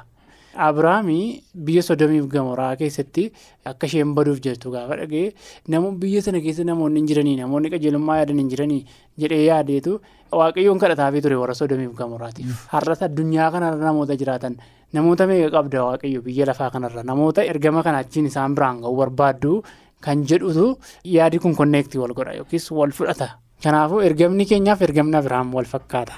Abiraamii 0.57 1.43
biyya 1.65 1.81
sodomiif 1.85 2.25
gamoraa 2.33 2.75
keessatti 2.79 3.23
akka 3.71 3.85
isheen 3.89 4.13
baduuf 4.17 4.39
jirtu 4.45 4.71
gaafa 4.75 4.95
dhagee 5.01 5.33
namoonni 5.73 5.99
biyya 6.03 6.21
sana 6.25 6.39
keessa 6.45 6.63
namoonni 6.69 6.99
hin 7.01 7.07
jiranii 7.11 7.35
namoonni 7.41 7.69
qajeelummaa 7.73 8.17
yaadan 8.21 8.39
hin 8.41 8.49
jiranii 8.53 8.79
jedhee 9.23 9.43
yaadeetu 9.45 9.93
waaqayyoon 10.39 10.79
kadhataafii 10.83 11.21
ture 11.25 11.37
warra 11.41 11.53
sodomiif 11.61 11.93
gamoraatiif. 12.01 12.65
Har'as 12.73 13.03
addunyaa 13.09 13.51
kanarra 13.55 13.85
namoota 13.91 14.17
jiraatan 14.21 14.57
namoota 14.97 15.27
meeqa 15.29 15.51
qabda 15.57 15.83
waaqayyo 15.89 16.21
biyya 16.25 16.45
lafaa 16.49 16.71
kanarra 16.75 17.03
namoota 17.11 17.45
ergama 17.53 17.83
kana 17.89 18.01
achiin 18.05 18.25
isaan 18.33 18.55
biraan 18.57 18.81
ga'u 18.81 18.95
barbaaddu 19.03 19.61
kan 20.01 20.25
jedhutu 20.31 20.65
yaadi 21.17 21.37
kun 21.43 21.53
konneektii 21.61 22.01
wal 22.01 22.13
godha 22.17 22.33
yookiis 22.41 22.71
wal 22.71 22.91
fudhata. 23.01 23.29
Kanaafuu 23.63 24.01
ergamni 24.05 24.45
keenyaaf 24.45 24.81
ergamni 24.87 25.17
Abiraam 25.17 25.53
wal 25.53 25.65
fakkaata. 25.65 26.13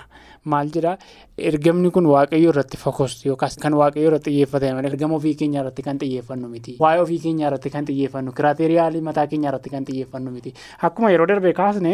Maal 0.52 0.70
jedhaa 0.72 0.98
ergamni 1.38 1.90
kun 1.92 2.06
waaqayyo 2.08 2.50
irratti 2.54 2.78
fokkos 2.80 3.16
yookaas 3.26 3.56
kan 3.60 3.74
waaqayyo 3.80 4.08
irratti 4.10 4.32
xiyyeeffate 4.32 4.72
malee 4.76 4.90
ergama 4.92 5.16
ofii 5.20 5.36
keenya 5.40 5.62
irratti 5.62 5.84
kan 5.84 5.98
xiyyeeffannu 6.00 6.48
miti. 6.50 6.76
Waa'ee 6.80 7.02
ofii 7.04 7.20
keenya 7.26 7.48
irratti 7.50 7.70
kan 7.70 7.86
xiyyeeffannu 7.88 8.32
kiraateeriyaalii 8.38 9.02
mataa 9.10 9.28
keenya 9.28 9.50
irratti 9.52 9.70
kan 9.70 9.86
xiyyeeffannu 9.86 10.32
miti. 10.32 10.54
Akkuma 10.82 11.12
yeroo 11.12 11.28
darbee 11.28 11.54
kaasne 11.54 11.94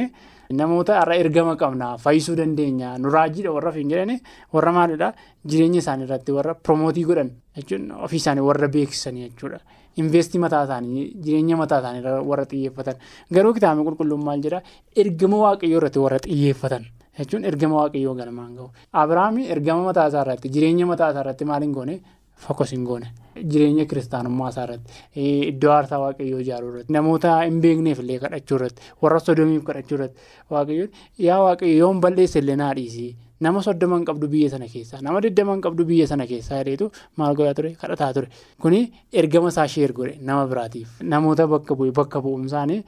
namoota 0.50 1.00
har'a 1.02 1.16
ergama 1.18 1.56
qabna 1.58 1.96
fayyisuu 1.98 2.36
dandeenya 2.38 2.98
nuraajiidha 2.98 3.52
warra 3.54 3.70
ofiin 3.74 3.90
jedhani 3.90 4.20
warra 4.54 4.72
maalidhaa 4.78 5.14
jireenya 5.46 5.80
isaanii 5.82 6.06
irratti 6.10 6.32
warra 6.38 6.54
piromootii 6.56 7.04
godhan 7.10 7.32
jechuun 7.58 7.92
ofii 8.06 8.22
isaanii 8.22 8.46
warra 8.50 8.68
beeksisanii 8.78 9.30
jechuudha. 9.30 9.60
Investii 10.02 10.40
mataa 10.44 10.64
isaanii 10.68 11.06
jireenya 11.26 11.58
mataa 11.58 11.80
isaanii 11.80 12.04
warra 12.32 12.46
xiyyeeffatan. 12.52 12.96
Garuu 13.34 13.54
kitaabni 13.54 13.84
qulqulluun 13.88 14.24
maal 14.28 14.42
jedhaa 14.46 14.62
ergama 15.04 15.38
waaqayyoo 15.46 15.80
irratti 15.82 16.00
warra 16.06 16.20
xiyyeeffatan. 16.26 16.84
Jechuun 17.20 17.46
ergama 17.52 17.76
waaqayyoo 17.82 18.16
galmaan 18.20 18.56
gahu. 18.58 18.70
Abiraamii 18.94 19.48
ergama 19.56 19.84
mataa 19.90 20.08
isaa 20.12 20.24
irratti 20.28 20.50
jireenya 20.58 20.86
mataa 20.92 21.10
isaa 21.12 21.22
irratti 21.26 21.46
maal 21.52 21.62
hin 21.64 21.72
goone? 21.78 22.00
Fokkos 22.46 22.72
hin 22.76 22.84
goone. 22.84 23.08
Jireenya 23.52 23.86
kiristaanummaa 23.92 24.50
isaa 24.52 24.64
irratti 24.68 25.28
iddoo 25.52 25.72
aarsaa 25.76 26.00
waaqayyoo 26.04 26.40
ijaaruu 26.44 26.72
irratti 26.74 26.94
namoota 26.94 27.38
hin 27.46 27.62
beekneef 27.64 28.00
illee 28.04 28.20
kadhachuu 28.26 28.58
irratti 28.60 28.82
warra 29.06 29.20
sodomiif 29.30 29.64
kadhachuu 29.70 29.96
irratti. 29.98 30.20
Waaqayyoon 30.52 30.90
yaa 31.28 31.40
waaqayyoon 31.46 32.02
balleessa 32.08 32.40
illee 32.44 32.56
naa 32.64 32.74
dhiisii. 32.82 33.16
Nama 33.42 33.62
soddoma 33.62 33.98
hin 34.00 34.06
qabdu 34.06 34.28
biyya 34.32 34.50
sana 34.50 34.68
keessaa. 34.68 35.02
Nama 35.02 35.22
digdama 35.22 35.54
hin 35.56 35.62
qabdu 35.62 35.86
biyya 35.86 36.08
sana 36.08 36.28
keessaa 36.28 36.60
jedheetu 36.64 36.92
maal 37.18 37.36
godhaa 37.36 37.54
ture? 37.54 37.72
Kadhataa 37.82 38.14
ture. 38.14 38.30
Kuni 38.62 38.80
ergama 39.14 39.50
isaa 39.54 39.68
sheer 39.68 39.92
godhe 39.94 40.18
nama 40.22 40.46
biraatiif. 40.48 41.02
Namoota 41.04 41.48
bakka 41.48 41.76
bu'e 41.76 41.92
bakka 41.92 42.22
bu'umsaanii 42.22 42.80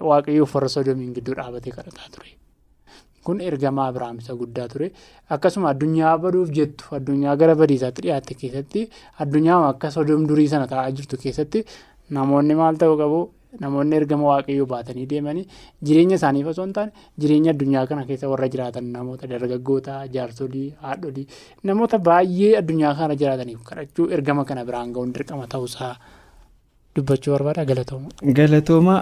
waaqayyoof 0.00 0.54
warra 0.54 0.68
sodomiin 0.68 1.12
gidduu 1.18 1.34
dhaabatee 1.40 1.72
kadhataa 1.76 2.08
ture. 2.16 2.32
Kun 3.24 3.40
ergama 3.40 3.86
Abiraam 3.88 4.18
isa 4.20 4.34
guddaa 4.36 4.68
ture. 4.68 4.90
Akkasuma 5.30 5.70
addunyaa 5.72 6.16
baduuf 6.18 6.50
jettu 6.52 6.84
addunyaa 6.96 7.36
gara 7.36 7.54
badiisaatti 7.56 8.02
dhiyaatte 8.04 8.34
keessatti 8.40 8.82
addunyaa 9.24 9.60
akka 9.68 9.90
sodom 9.90 10.26
durii 10.28 10.48
sana 10.48 10.66
taa'aa 10.68 10.90
jirtu 10.98 11.16
keessatti 11.22 11.64
namoonni 12.10 12.54
maal 12.54 12.76
ta'uu 12.76 12.98
qabu. 13.00 13.20
Namoonni 13.60 13.96
ergama 14.00 14.24
waaqayyoo 14.30 14.66
baatanii 14.72 15.06
deemanii 15.12 15.44
jireenya 15.88 16.16
isaaniif 16.20 16.46
osoo 16.52 16.64
hin 16.66 16.72
taane 16.78 16.92
jireenya 17.24 17.50
addunyaa 17.54 17.86
kana 17.90 18.04
keessa 18.10 18.28
warra 18.32 18.48
jiraatan 18.54 18.84
namoota 18.98 19.26
dargaggoota 19.32 19.98
jaarsolii 20.16 20.66
haadholii 20.86 21.26
namoota 21.70 21.98
baay'ee 22.08 22.52
addunyaa 22.62 22.94
kana 23.00 23.14
jiraataniif 23.24 23.62
kadhachuu 23.70 24.08
ergama 24.18 24.44
kana 24.50 24.64
biraan 24.70 24.92
ga'uun 24.96 25.12
dirqama 25.18 25.46
ta'uusaa 25.54 25.92
dubbachuu 26.96 27.32
barbaada 27.36 27.64
galatooma. 27.70 28.08
Galatooma 28.40 28.96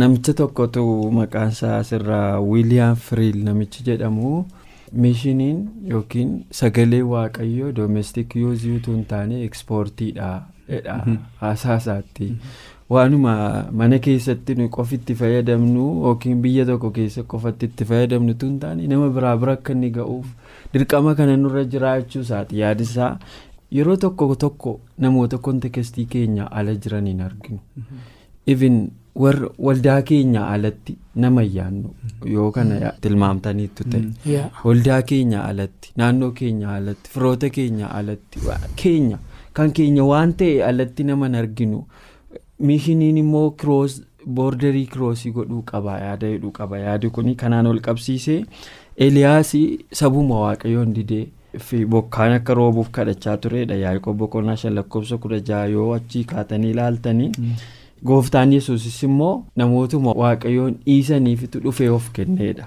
namicha 0.00 0.32
tokkotu 0.40 0.82
maqaan 1.18 1.48
isaa 1.56 1.76
asirraa 1.84 2.40
wiiliyaam 2.48 2.96
firiil 3.06 3.38
namichi 3.50 3.82
jedhamu 3.90 4.32
miishiniin 5.04 5.58
yookiin 5.94 6.30
sagalee 6.58 7.02
waaqayyoo 7.12 7.72
doomestik 7.78 8.36
yuuzii 8.42 8.76
utuu 8.80 8.94
hin 8.96 9.04
taane 9.14 9.44
ekspoortiidha 9.48 10.30
haasasaatti. 11.40 12.28
Waanuma 12.94 13.32
mana 13.80 13.98
keessatti 14.06 14.54
nuyi 14.58 14.68
qofa 14.76 14.94
itti 14.98 15.14
fayyadamnu 15.20 15.82
yookiin 16.04 16.40
biyya 16.46 16.64
tokko 16.70 16.90
keessa 16.96 17.22
qofatti 17.34 17.66
itti 17.70 17.84
fayyadamnu 17.90 18.34
tun 18.40 18.56
taane 18.64 18.86
nama 18.92 19.08
biraa 19.18 19.36
bira 19.42 19.52
akka 19.58 19.72
inni 19.76 19.90
ga'uuf 19.98 20.26
dirqama 20.72 21.14
kana 21.20 21.36
nurra 21.42 21.64
jiraachuu 21.74 22.22
isaati 22.26 22.58
yaadisaa 22.62 23.10
yeroo 23.78 23.96
tokko 24.06 24.34
tokko 24.46 24.72
namoota 25.04 25.38
kontekestii 25.48 26.06
keenya 26.14 26.50
ala 26.60 26.74
jiraniin 26.74 27.20
arginu. 27.28 27.58
even 28.46 28.90
waldaa 29.66 30.02
keenya 30.08 30.42
alatti 30.54 30.96
nama 31.22 31.42
yaannu 31.56 31.90
yoo 32.34 32.50
kana 32.56 32.92
tilmaamtaniitu 33.04 33.84
ta'e. 33.92 34.42
Waldaa 34.64 35.00
keenya 35.10 35.44
alatti 35.50 35.92
naannoo 36.02 36.30
keenya 36.38 36.74
alatti 36.76 37.10
firoota 37.14 37.50
keenya 37.56 37.90
alatti 37.98 38.40
keenya 38.82 39.18
kan 39.58 39.72
keenya 39.78 40.04
waan 40.12 40.32
ta'e 40.42 40.62
alatti 40.70 41.04
nama 41.10 41.26
arginu. 41.42 41.84
Miishiniin 42.68 43.18
immoo 43.24 43.50
kiroos 43.62 43.96
boordarii 44.38 44.86
kiroosii 44.94 45.32
godhuu 45.36 45.62
qaba 45.72 45.98
yaada 46.04 46.30
jedhuu 46.32 46.50
qaba 46.60 46.78
yaadi 46.84 47.10
kun 47.18 47.34
kanaan 47.42 47.66
ol 47.72 47.80
qabsiisee 47.86 48.40
eliyaasii 49.06 49.66
sabuma 50.00 50.40
waaqayyoon 50.46 50.94
didee 50.96 51.26
fi 51.68 51.84
bokkaan 51.94 52.32
akka 52.38 52.54
roobuuf 52.58 52.90
kadhachaa 52.98 53.36
turedha 53.44 53.74
yaaqoob 53.84 54.18
boqonnaa 54.24 54.56
shan 54.64 54.74
lakkoofsa 54.78 55.18
kudha 55.22 55.38
jaha 55.52 55.66
yoo 55.76 55.86
achii 55.94 56.24
kaatanii 56.32 56.70
ilaaltanii 56.74 57.30
gooftaan 58.10 58.52
yesuusis 58.56 59.02
immoo 59.08 59.32
namootuma 59.62 60.12
waaqayyoon 60.24 60.76
dhiisaniifitu 60.86 61.60
dhufee 61.64 61.88
of 61.96 62.10
kenneedha. 62.18 62.66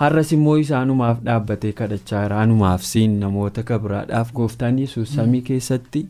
har'as 0.00 0.30
immoo 0.36 0.54
isaanumaaf 0.62 1.20
dhaabbatee 1.26 1.72
kadhachaa 1.80 2.22
jira 2.22 2.40
anumaaf 2.44 2.82
siin 2.92 3.18
namoota 3.20 3.62
kabiraadhaaf 3.70 4.32
gooftaan 4.38 4.78
yesuus 4.84 5.14
samii 5.18 5.40
keessatti. 5.48 6.06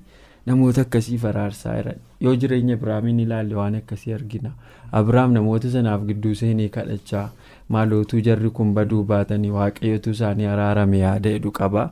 Namoota 0.46 0.80
akkasii 0.86 1.18
faraarsaa 1.24 1.76
jiran 1.76 2.00
yoo 2.20 2.34
jireenya 2.42 2.74
abiraamiin 2.78 3.20
ilaalle 3.20 3.54
waan 3.54 3.74
akkasii 3.80 4.12
argina. 4.18 4.50
Abiraam 4.98 5.32
namoota 5.34 5.70
sanaaf 5.70 6.02
gidduu 6.08 6.34
seenee 6.40 6.68
kadhachaa 6.76 7.24
maalootuu 7.74 8.20
jarri 8.26 8.50
kun 8.58 8.68
baduu 8.74 9.02
baatanii 9.04 9.50
waaqayyotu 9.56 10.10
isaanii 10.16 10.46
araarame 10.52 10.98
yaada 11.00 11.30
jedhu 11.34 11.50
qaba 11.58 11.82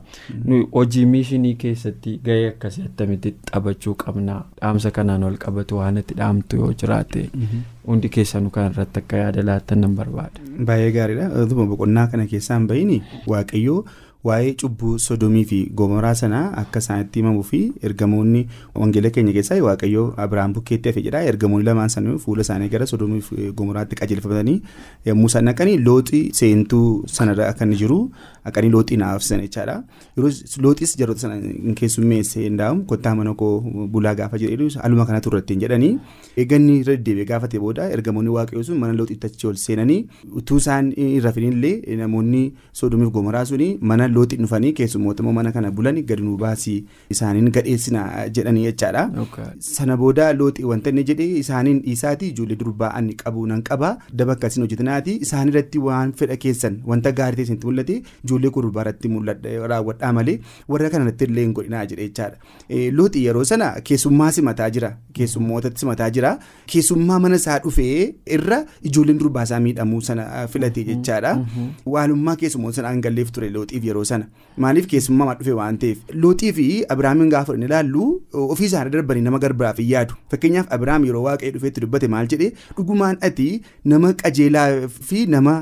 hojii 0.73 1.05
miishinii 1.15 1.53
keessatti 1.63 2.13
gahee 2.29 2.47
akkasii 2.53 2.85
attamitti 2.89 3.35
taphachuu 3.51 3.95
qabna? 4.05 4.37
Dhaamsa 4.61 4.91
kanaan 4.99 5.23
ol 5.29 5.35
qabatu 5.45 5.77
waan 5.81 5.97
itti 6.03 6.13
dhaamtu 6.21 6.55
yoo 6.63 6.71
jiraate. 6.83 7.25
Hundi 7.87 8.09
keessanuu 8.09 8.49
kan 8.55 8.71
irratti 8.71 8.99
akka 9.03 9.17
yaada 9.23 9.43
laattan 9.51 9.81
nan 9.85 9.95
barbaada. 9.99 10.39
baay'ee 10.65 10.91
gaariidha. 10.91 11.29
Boqonnaa 11.73 12.07
kana 12.07 12.25
keessaan 12.33 12.67
bahiin 12.67 13.03
waaqayyoo. 13.27 13.85
Waa'ee 14.27 14.53
cubbuu 14.61 14.93
sodomii 15.05 15.43
fi 15.51 15.59
gomoraa 15.81 16.13
sanaa 16.21 16.43
akka 16.61 16.79
isaanitti 16.83 17.19
himamuu 17.21 17.43
fi 17.49 17.59
ergamoonni 17.89 18.41
wangeela 18.83 19.09
keenya 19.17 19.33
keessaa 19.37 19.57
waaqayyoo 19.67 20.05
abiraam 20.25 20.53
bukkeetti 20.57 20.89
hafe 20.91 21.01
jedha 21.07 21.21
ergamoonni 21.31 21.65
lamaan 21.69 21.89
sanuu 21.95 22.15
fuula 22.23 22.41
isaanii 22.47 22.69
gara 22.75 22.85
sodomii 22.93 23.21
fi 23.27 23.51
gomoraatti 23.59 23.95
qajeelfatanii 24.01 24.57
yommuu 25.09 25.27
isaan 25.33 25.45
dhaqanii 25.51 25.77
looxii 25.89 26.23
seentuu 26.41 26.87
sanarra 27.17 27.51
inni 27.65 27.75
jiru 27.83 27.99
haqanii 28.47 28.69
looxii 28.77 28.97
naaf 29.01 29.21
sana 29.27 29.41
jechaadha. 29.47 29.75
Yeroo 30.17 30.31
looxiis 30.65 30.95
jaroota 30.99 31.19
sana 31.25 31.35
hin 31.41 31.75
keessummeesse 31.81 32.41
hindaa'u 32.47 32.81
kottaa 32.91 33.15
mana 33.19 33.33
koo 33.41 33.53
bulaa 33.93 34.15
gaafa 34.21 34.37
jedhu 34.43 34.67
haaluma 34.81 35.05
kanatu 35.11 35.29
irratti 35.33 35.53
hin 35.57 35.61
jedhanii 35.65 35.91
eeganni 36.43 36.75
irra 36.81 36.95
deddeebi'ee 36.97 37.25
gaafate 37.31 37.59
booda 37.63 37.87
ergamoonni 37.97 38.29
waaqayyoo 38.37 38.63
sun 38.69 38.77
mana 38.83 38.93
looxiitti 38.99 39.27
achi 39.31 39.47
ol 39.51 39.55
seenanii 39.65 39.99
utuu 40.41 40.57
isaan 40.63 40.91
hin 40.99 41.21
rafinillee 41.27 41.73
namoonni 42.03 42.43
sodomiif 42.81 43.11
gomoraa 43.17 43.45
suni 43.51 43.69
mana 43.91 44.07
looxiin 44.17 44.41
dhufanii 44.45 44.73
keessummoota 44.79 45.23
mana 45.37 45.51
kana 45.51 45.71
bulanii 45.79 46.03
gadi 46.11 46.21
nu 46.27 46.37
baasii 46.43 46.75
isaaniin 47.15 47.51
gadheessina 47.57 48.03
jedhanii 48.37 48.63
jechaadha. 48.65 49.03
Sana 49.59 49.97
booda 49.97 50.27
looxii 50.33 50.63
wanta 50.71 50.89
inni 50.95 51.03
jedhee 51.11 51.29
isaaniin 51.43 51.81
dhiisaatii 51.85 52.29
ijoollee 52.35 52.55
durbaa 52.63 52.91
ani 52.99 53.13
qabu 53.23 53.45
nan 53.53 53.63
qaba 53.69 53.91
daba 54.21 54.33
akkasiin 54.37 54.63
hojjetanaati 54.65 55.15
isaan 55.27 55.49
irratti 55.53 55.79
waan 55.87 56.13
fedha 56.21 56.37
keessan 56.45 56.77
wanta 56.93 57.11
gaarii 57.21 57.35
ta'e 57.39 57.43
isinitti 57.47 57.67
mul'ate 57.71 57.95
ijoollee 58.25 58.49
kun 58.57 58.63
durbaa 58.67 58.81
irratti 58.87 59.09
raawwadhaa 59.73 60.13
malee 60.19 60.37
warra 60.75 60.89
kana 60.95 61.05
irratti 61.05 61.25
illee 61.31 61.43
hin 61.47 61.53
godhinaa 61.59 61.85
jedhee 61.91 62.07
jechaadha. 62.07 62.37
Looxii 62.99 63.25
yeroo 63.25 63.43
sana 63.51 63.71
keessummaa 63.89 64.31
simataa 64.39 64.69
jira 64.77 64.91
keessummootatti 65.19 65.79
simataa 65.85 66.09
jira 66.19 66.31
keessummaa 66.73 67.19
mana 67.25 67.35
isaa 67.41 67.59
dhufee 67.65 68.13
irra 68.37 68.59
ijoolleen 68.91 69.17
durbaa 69.23 69.43
isaa 69.49 69.59
miidhamuu 69.67 70.01
sana 70.09 70.47
filate 70.53 70.83
jechaadha. 70.91 71.33
Waalummaa 71.95 72.35
keessummoota 72.41 72.75
sana 72.81 72.87
hangalleef 72.93 73.31
ture 73.37 73.49
looxiif 73.57 73.83
yeroo 73.91 74.04
sana. 74.11 74.27
Maaliif 74.63 74.85
keessummaa 74.91 75.33
dhufe 75.39 75.51
waan 75.59 75.77
ta'eef? 75.83 75.97
Looxii 76.23 76.51
fi 76.57 76.65
abiraamiin 76.95 77.29
gaafa 77.33 77.55
ilaallu. 77.67 78.05
Ofii 78.33 78.65
isaanii 78.69 78.91
darbanii 78.93 79.21
nama 79.27 79.39
garbiraaf 79.45 79.77
hin 79.83 79.89
yaadu. 79.89 80.13
Fakkeenyaaf 80.31 80.67
abiraam 80.77 81.05
yeroo 81.09 81.23
waaqayyo 81.25 81.51
dhufeetti 81.55 81.81
dubbate 81.85 82.07
maal 82.13 82.27
jedhee 82.33 82.51
dhugumaan 82.77 83.17
ati 83.29 83.47
nama 83.93 84.13
qajeelaa 84.21 84.67
fi 85.09 85.25
nama 85.35 85.55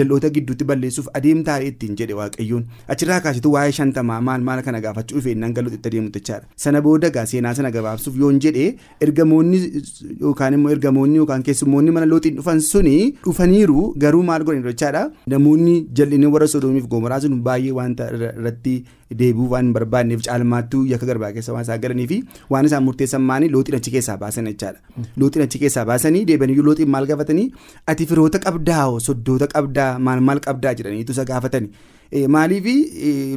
jal'oota 0.00 0.30
gidduutti 0.38 0.64
balleessuuf 0.72 1.08
adeemtaa 1.20 1.58
ittiin 1.68 1.94
jedhe 2.02 2.14
waaqayyoon. 2.20 2.64
Achirraa 2.96 3.20
kaasitu 3.28 3.52
waa'ee 3.56 3.72
shantamaa 3.78 4.20
maal 4.30 4.40
maal 4.50 4.62
kana 4.68 4.80
gaafachuu 4.88 5.18
dhufee 5.20 5.34
nan 5.44 5.54
galuutti 5.60 5.78
itti 5.80 5.88
adeemu 5.92 6.10
jechaadha 6.18 6.46
sana 6.66 6.80
booda 6.88 7.26
seenaa 7.34 7.54
sana 7.60 7.70
gabaabsuuf 7.78 8.16
yoon 8.24 8.40
jedhe? 8.46 8.66
Ergamoonni 9.06 9.60
yookaan 10.20 10.54
immoo 10.58 10.70
ergamoonni 10.74 11.16
yookaan 11.22 11.42
keessummoonni 11.50 11.90
mana 11.98 12.06
looxiin 12.12 12.36
dhufan 12.40 12.60
suni 12.70 12.96
dhufaniiru 13.24 13.86
garuu 14.04 14.22
maal 14.28 14.44
godhan 14.48 14.64
jechaadha 14.68 15.02
namoonni 15.34 15.74
jal'inni 16.00 16.26
warra 16.34 16.46
sodoomiif 16.54 16.86
gomoraa 16.96 17.20
sun 17.24 17.38
baay'ee 17.48 17.71
wanta 17.78 18.08
irratti 18.16 18.74
deebi'uu 19.22 19.48
waan 19.54 19.64
hin 19.66 19.72
barbaanneef 19.76 20.22
caalmaattuu 20.28 20.82
yakka 20.92 21.06
garbaa 21.12 21.32
keessa 21.36 21.52
waan 21.56 21.64
isaan 21.68 21.80
galanii 21.86 22.06
fi 22.12 22.18
waan 22.56 22.66
isaan 22.70 22.84
murteessan 22.88 23.22
maanii 23.30 23.48
looxiin 23.54 23.76
achi 23.80 23.90
keessaa 23.96 24.16
baasan 24.24 24.46
jechaadha. 24.50 24.80
Looxiin 25.16 25.44
achi 25.46 25.58
keessaa 25.64 25.84
baasanii 25.92 26.24
deebi'anii 26.32 26.62
looxiin 26.68 26.90
maal 26.96 27.06
gaafatanii 27.12 27.48
ati 27.94 28.06
firoota 28.12 28.38
qabdaa 28.46 28.84
soddoota 29.08 29.46
qabdaa 29.56 29.90
maal 29.98 30.20
maal 30.30 30.40
qabdaa 30.48 30.74
jedhaniitu 30.82 31.12
isa 31.18 31.24
gaafatanii. 31.32 31.70
Maaliif 32.28 32.66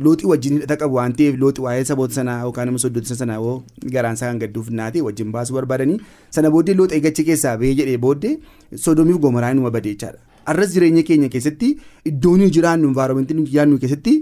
looxii 0.05 0.27
wajjin 0.29 0.53
hidhata 0.57 0.75
qabu 0.81 0.95
waan 0.99 1.13
ta'eef 1.19 1.35
looxii 1.43 1.63
waa'ee 1.65 1.83
saboota 1.89 2.13
sanaa 2.19 2.39
yookaan 2.47 2.67
immoo 2.71 2.81
soddoota 2.83 3.15
sanaa 3.19 3.35
yoo 3.43 3.53
garaan 3.93 4.13
isaa 4.19 4.27
kan 4.31 4.39
gadduuf 4.41 4.69
naate 4.79 5.01
wajjin 5.05 5.31
baasuu 5.35 5.55
barbaadanii 5.57 5.99
sana 6.37 6.51
booddee 6.55 6.75
looxii 6.79 6.99
gachi 7.05 7.23
keessaa 7.29 7.53
bahee 7.61 7.73
jedhee 7.79 7.97
booddee 8.05 8.33
sodoomiif 8.87 9.17
gomoraan 9.27 9.55
numa 9.61 9.71
badee 9.77 9.93
jechaadha. 9.95 10.19
Arras 10.53 10.73
jireenya 10.75 11.03
keenya 11.09 11.29
keessatti 11.35 11.69
iddoon 12.11 12.37
nuyi 12.43 12.51
jiraannu 12.57 12.87
envaaroomentii 12.91 13.35
nuyi 13.37 13.49
jiraannu 13.53 13.79
keessatti 13.83 14.13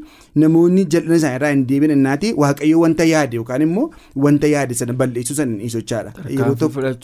namoonni 0.44 0.86
jal'ina 0.96 1.16
isaanii 1.22 1.40
irraa 1.42 1.52
hin 1.54 1.66
deebiin 1.72 1.92
innaati 1.98 2.34
waaqayyo 2.44 2.80
wanta 2.84 3.04
yaade 3.12 3.36
yookaan 3.42 3.62
immoo 3.68 3.86
wanta 4.28 4.48
yaade 4.54 4.74
sana 4.82 4.94
balleessuu 5.02 5.36
sana 5.42 5.60
hin 5.66 5.70
sochaadha. 5.76 6.14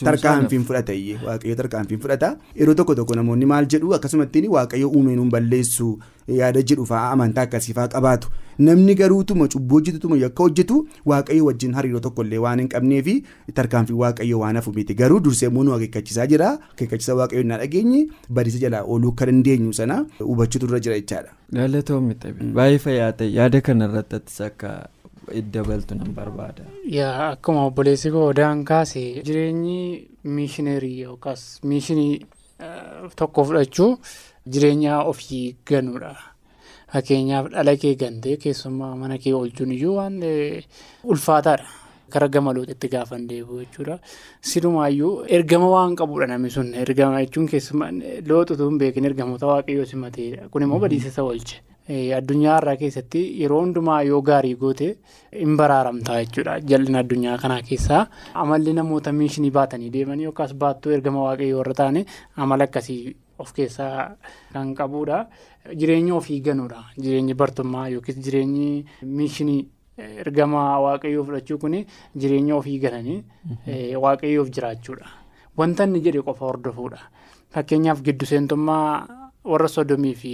Tarkaanfiin 0.03 0.63
fudhata 0.69 0.93
iyyee 0.93 1.19
waaqayyo 1.25 1.55
tarkaanfiin 1.63 1.99
fudhata. 2.05 2.29
Yeroo 2.59 2.75
tokko 2.81 2.95
tokko 3.01 3.15
namoonni 3.21 3.45
maal 3.53 3.67
jedhu? 3.75 3.93
Akkasumatti 3.99 4.47
waaqayyo 4.57 4.89
uumeen 4.89 5.19
hin 5.19 5.29
balleessu 5.35 5.89
yaada 6.37 6.61
jedhu 6.71 6.85
fa'aa 6.91 7.11
amantaa 7.15 7.43
akkasii 7.47 7.73
fa'aa 7.77 7.87
qabaatu. 7.95 8.29
Namni 8.67 8.95
garuutuma 8.99 9.47
cubbuu 9.47 9.75
hojjetutuma 9.79 10.17
yakka 10.21 10.43
hojjetu 10.43 10.77
waaqayyo 11.11 11.45
wajjin 11.45 11.73
hariiroo 11.79 11.99
tokkollee 12.05 12.37
waan 12.45 12.59
hin 12.63 12.67
qabnee 12.73 13.01
fi 13.07 13.13
tarkaanfii 13.59 13.95
waaqayyo 14.03 14.39
waan 14.43 14.55
hafu 14.61 14.73
miti 14.77 14.93
garuu 15.01 15.19
dursee 15.27 15.47
immoo 15.51 15.63
nu 15.63 15.73
akeekkachiisaa 15.75 16.27
jira 16.33 16.49
akeekkachiisa 16.73 17.15
waaqayyo 17.21 17.43
na 17.51 17.57
dhageenye 17.63 18.01
badiisa 18.29 18.59
jalaa 18.65 18.81
ooluu 18.83 19.09
akka 19.15 19.25
dandeenyu 19.31 19.73
sana 19.73 19.99
hubachuutu 20.19 20.67
dura 20.67 20.79
jira 20.79 20.99
jechaadha. 20.99 21.31
Galatoomii 21.59 22.15
taphee 22.25 22.51
baay'ee 22.61 22.77
fayyaa 22.87 23.11
ta'e 23.21 23.31
yaada 23.39 23.61
kanarratti 23.61 24.43
akka 24.49 24.73
dabaltu 25.53 25.95
nan 25.95 26.11
barbaada. 26.17 26.63
Yaa 26.97 27.29
akkuma 27.29 27.63
obboleessi 27.69 28.11
koo 28.11 28.25
odaan 28.33 28.63
kaase 28.65 29.01
jireenyi 29.25 30.07
miishineerii 30.23 30.99
yookaas 31.01 31.43
miishinii 31.63 32.25
tokko 33.15 33.43
fudhachuu 33.45 33.91
jireenya 34.53 34.99
ofii 35.11 35.55
ganuudha. 35.71 36.15
Fakkeenyaaf 36.93 37.51
dhala 37.53 37.75
kee 37.81 37.95
gantee 37.95 38.37
keessumaa 38.43 38.95
mana 38.95 39.17
kee 39.23 39.33
oolchuun 39.39 39.71
iyyuu 39.77 39.95
waan 39.99 40.17
ulfaataadha. 41.03 41.65
Gara 42.13 42.27
gama 42.27 42.53
looxitti 42.57 42.87
gaafa 42.89 43.17
deebi'u 43.29 43.59
jechuudha. 43.63 43.99
Sidumaayyuu 44.41 45.25
ergama 45.37 45.67
waan 45.75 45.95
qabudha 45.95 46.27
namni 46.31 46.49
sun 46.49 46.73
ergama 46.73 47.19
jechuun 47.25 47.47
keessumaa 47.51 47.91
looxutu 48.29 48.69
hin 48.69 48.79
beekin 48.81 49.05
ergamoota 49.11 49.45
waaqayyoo 49.51 49.85
simateedha. 49.85 50.49
Kun 50.49 50.63
immoo 50.65 50.79
badiisa 50.79 51.21
oolche. 51.23 51.61
Addunyaa 52.17 52.57
irraa 52.61 52.75
keessatti 52.81 53.21
yeroo 53.43 53.61
hundumaa 53.61 54.01
yoo 54.09 54.21
gaarii 54.21 54.55
goote 54.55 54.89
hin 55.37 55.55
baraaramtaa 55.61 56.17
jechuudha. 56.23 56.57
Jal'ina 56.71 56.99
addunyaa 57.05 57.37
kanaa 57.37 57.61
keessaa 57.69 58.03
amalli 58.33 58.73
namoota 58.73 59.11
miishinii 59.21 59.51
baatanii 59.51 59.89
deemanii 59.95 60.25
yookaas 60.29 60.53
baattuu 60.65 60.91
ergama 60.97 61.23
waaqayyoo 61.29 61.61
irra 61.65 61.73
taane 61.81 62.05
amala 62.35 62.63
akkasii 62.69 63.01
of 63.39 63.53
keessaa 63.53 64.15
kan 64.53 64.73
qabudha. 64.75 65.27
Jireenya 65.79 66.15
ofii 66.15 66.39
ganuudha. 66.41 66.83
Jireenyi 66.97 67.33
bartummaa 67.33 67.87
yookiis 67.89 68.17
jireenyi 68.25 68.85
miishinii 69.03 69.67
ergama 70.23 70.79
waaqayyoo 70.85 71.23
fudhachuu 71.27 71.57
kun 71.59 71.75
jireenya 72.15 72.55
ofii 72.55 72.79
gananii 72.79 73.23
waaqayyoof 74.05 74.49
jiraachuudha. 74.55 75.07
Wanta 75.57 75.83
inni 75.83 76.01
jedhe 76.01 76.21
qofa 76.23 76.45
hordofuudha. 76.45 76.99
Fakkeenyaaf 77.53 78.01
giddu 78.05 78.25
seentummaa 78.25 79.07
warra 79.43 79.67
sodomii 79.67 80.13
fi 80.15 80.33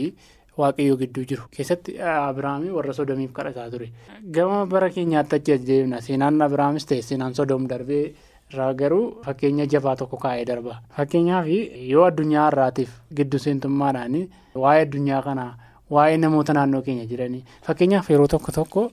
waaqayyoo 0.57 0.97
gidduu 1.01 1.23
jiru 1.29 1.43
keessatti 1.55 1.95
abiraamii 2.01 2.69
warra 2.77 2.93
sodomiif 2.93 3.31
kadhataa 3.33 3.69
ture. 3.71 3.89
Gama 4.31 4.65
bara 4.65 4.89
keenyaatti 4.89 5.35
achi 5.39 5.53
adeemna 5.57 6.01
seenaan 6.01 6.41
abiraamis 6.41 6.85
ta'e 6.91 7.01
seenaan 7.01 7.33
sodom 7.35 7.67
darbee 7.67 8.13
irraa 8.53 8.73
garuu 8.73 9.05
fakkeenya 9.25 9.65
jabaa 9.73 9.95
tokko 9.95 10.17
kaa'ee 10.17 10.45
darba. 10.45 10.79
Fakkeenyaaf 10.97 11.47
yoo 11.91 12.05
addunyaa 12.09 12.47
irraatiif 12.51 12.91
giddu 13.17 13.39
seentummaadhaan 13.45 14.17
waa'ee 14.63 14.81
addunyaa 14.87 15.21
kanaa 15.27 15.51
waa'ee 15.95 16.17
namoota 16.17 16.53
naannoo 16.57 16.81
keenya 16.81 17.05
jiranii 17.11 17.43
fakkeenyaaf 17.67 18.09
yeroo 18.09 18.27
tokko 18.27 18.51
tokko 18.51 18.83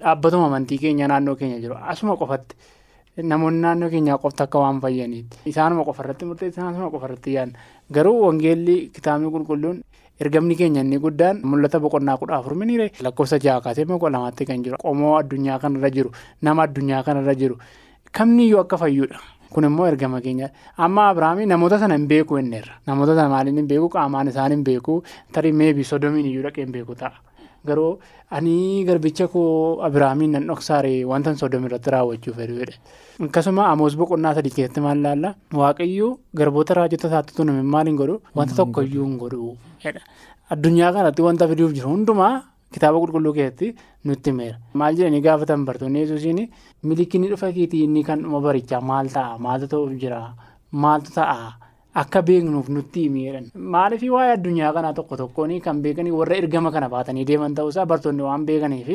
dhaabbatuma 0.00 0.46
amantii 0.50 0.78
keenya 0.78 1.08
naannoo 1.08 1.36
keenya 1.36 1.58
jiru. 1.64 1.74
Asuma 1.92 2.16
qofatti 2.16 2.56
namoonni 3.32 3.60
naannoo 3.66 3.90
keenyaa 3.90 4.18
qofti 4.18 4.42
akka 4.42 4.58
waan 4.58 4.80
fayyaniitti. 4.80 5.38
Isaanuma 5.46 5.84
qofarratti 5.84 6.24
murteessan 6.28 6.68
asuma 6.72 6.90
qofarratti 6.90 7.34
yaadna 7.34 7.58
garuu 7.92 8.20
wangeelli 8.26 8.76
kitaabni 8.94 9.30
qulqulluun 9.34 9.82
ergamni 10.20 10.54
keenya 10.56 10.80
inni 10.84 10.98
guddaan 11.00 11.40
mul'ata 11.42 11.80
boqonnaa 11.80 12.16
kudha 12.20 12.36
afur 12.38 12.54
miniire 12.54 12.90
lakkoofsa 13.04 13.38
ja'a 13.44 13.60
kaasee 13.60 13.84
boqonnaa 13.84 14.18
lamaatti 14.20 14.44
kan 14.46 14.62
jiru. 14.64 14.76
Qomoo 14.76 15.16
addunyaa 15.18 15.58
kanarra 15.58 15.90
jiru 15.90 16.10
nama 16.42 16.62
addunyaa 16.68 17.02
kanarra 17.02 17.34
jiru 17.34 17.56
kamniyyuu 18.12 18.60
akka 18.60 18.76
fayyuudha. 18.78 19.18
Kun 19.52 19.64
immoo 19.64 19.86
ergama 19.86 20.20
keenya 20.20 20.50
amma 20.78 21.08
Abiraamii 21.10 21.46
namoota 21.46 21.78
sana 21.78 21.94
hin 21.98 22.06
beeku 22.10 22.38
inneerra 22.38 22.74
namoota 22.86 23.14
sana 23.16 23.28
maaliin 23.32 23.56
hin 23.60 23.66
beeku 23.72 23.88
qaamaan 23.94 24.28
isaan 24.32 24.52
hin 24.54 24.62
beeku 24.64 25.02
tarii 25.32 25.52
meebii 25.52 25.84
sodomiin 25.88 26.26
iyyuu 26.30 26.42
dhaqee 26.44 26.64
hin 26.64 26.72
beeku 26.72 26.94
ta'a. 27.00 27.10
Garuu 27.66 27.98
ani 28.30 28.84
garbicha 28.88 29.26
koo 29.28 29.80
Abiraamiin 29.88 30.30
nan 30.36 30.46
dhoksaare 30.50 30.92
wanta 31.04 31.34
sodomi 31.36 31.66
irratti 31.70 31.90
raawwachuu 31.96 32.34
fedhu. 32.38 32.70
Akkasuma 33.26 33.66
amoos 33.72 33.96
boqonnaa 34.02 34.34
sadii 34.38 34.54
keessatti 34.54 34.80
maal 34.86 34.98
ilaalla 35.02 35.34
waaqayyoo 35.62 36.12
garboota 36.42 36.74
raajota 36.78 37.08
isaatti 37.10 37.34
tuname 37.40 37.62
maal 37.74 37.86
hin 37.90 37.96
godhu 38.02 38.20
wanta 38.36 38.54
tokkoyyuu 38.62 39.04
hin 39.08 39.18
godhu. 39.24 39.56
Addunyaa 40.50 40.92
kanatti 40.92 41.22
wanta 41.26 41.48
fiduuf 41.50 41.72
jiru 41.76 41.88
hundumaa 41.90 42.32
kitaaba 42.72 42.98
qulqulluu 43.02 43.32
keessatti 43.38 43.74
nutti 44.04 44.30
himeera. 44.30 44.58
Maal 44.74 44.94
jedhanii 44.98 45.20
gaafatan 45.28 45.64
bartoonni 45.64 46.04
yesuusiin 46.04 46.44
milikinni 46.82 47.28
dhufa 47.32 47.52
keetii 47.52 47.84
inni 47.88 48.04
kan 48.04 48.22
dhuma 48.22 48.40
barichaa 48.40 48.80
maal 48.80 49.08
ta'a 49.16 49.38
maaltu 49.38 49.66
ta'uuf 49.72 49.96
jira 50.04 50.20
maaltu 50.72 51.12
ta'a 51.16 51.52
akka 52.00 52.22
beeknuuf 52.22 52.68
nutti 52.70 53.02
himeeran. 53.08 53.46
Maaliif 53.74 54.02
waa'ee 54.14 54.32
addunyaa 54.36 54.72
kanaa 54.72 54.92
tokko 54.94 55.16
tokkoon 55.16 55.54
kan 55.60 55.82
beekanii 55.82 56.12
warra 56.14 56.36
ergama 56.36 56.70
kana 56.70 56.88
baatanii 56.88 57.24
deeman 57.26 57.54
ta'uusaa 57.54 57.86
bartoonni 57.86 58.22
waan 58.22 58.46
beekaniif 58.46 58.88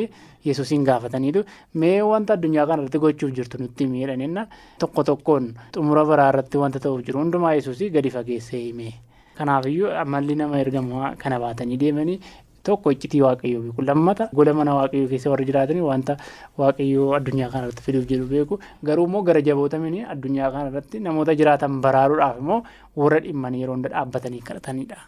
yesuusiin 0.46 0.84
gaafataniitu 0.88 1.44
mee 1.74 2.00
wanta 2.02 2.32
addunyaa 2.38 2.66
kana 2.66 2.82
irratti 2.82 2.98
gochuuf 3.04 3.34
jirtu 3.36 3.58
nutti 3.60 3.84
himeeran 3.84 4.46
tokko 4.78 5.04
tokkoon 5.04 5.52
xumura 5.74 6.04
baraa 6.06 6.30
irratti 6.32 6.56
wanta 6.64 6.80
ta'uuf 6.80 7.04
jiru 7.06 7.20
hundumaa 7.20 7.52
yesuusii 7.58 7.90
gadi 7.90 8.10
fageessee 8.10 8.62
hime. 8.64 8.94
Kanaafiyyuu 9.36 9.90
amalli 10.00 10.34
nama 10.34 10.56
ergamaa 10.58 11.14
kana 11.22 11.38
baatanii 11.40 11.76
deemanii 11.76 12.20
tokko 12.68 12.92
iccitii 12.96 13.22
waaqayyoo 13.26 13.62
beeku. 13.64 13.82
Lammata 13.90 14.28
gola 14.40 14.54
mana 14.60 14.74
waaqayyoo 14.78 15.08
keessa 15.14 15.30
warra 15.32 15.44
jiraatanii 15.50 15.84
wanta 15.90 16.16
waaqayyoo 16.62 17.08
addunyaa 17.18 17.50
kana 17.56 17.64
irratti 17.66 17.82
fiduuf 17.88 18.06
jedhu 18.12 18.26
beeku. 18.36 18.60
Garuu 18.90 19.06
immoo 19.10 19.22
gara 19.32 19.40
jabootamini 19.50 20.04
addunyaa 20.14 20.50
kana 20.54 20.70
irratti 20.72 21.00
namoota 21.08 21.34
jiraatan 21.42 21.80
baraaruudhaaf 21.88 22.38
immoo 22.44 22.62
warra 23.02 23.20
dhimmanii 23.28 23.60
yeroo 23.66 23.74
hunda 23.78 23.88
dhaabbatanii 23.98 24.42
kadhatanidha. 24.48 24.98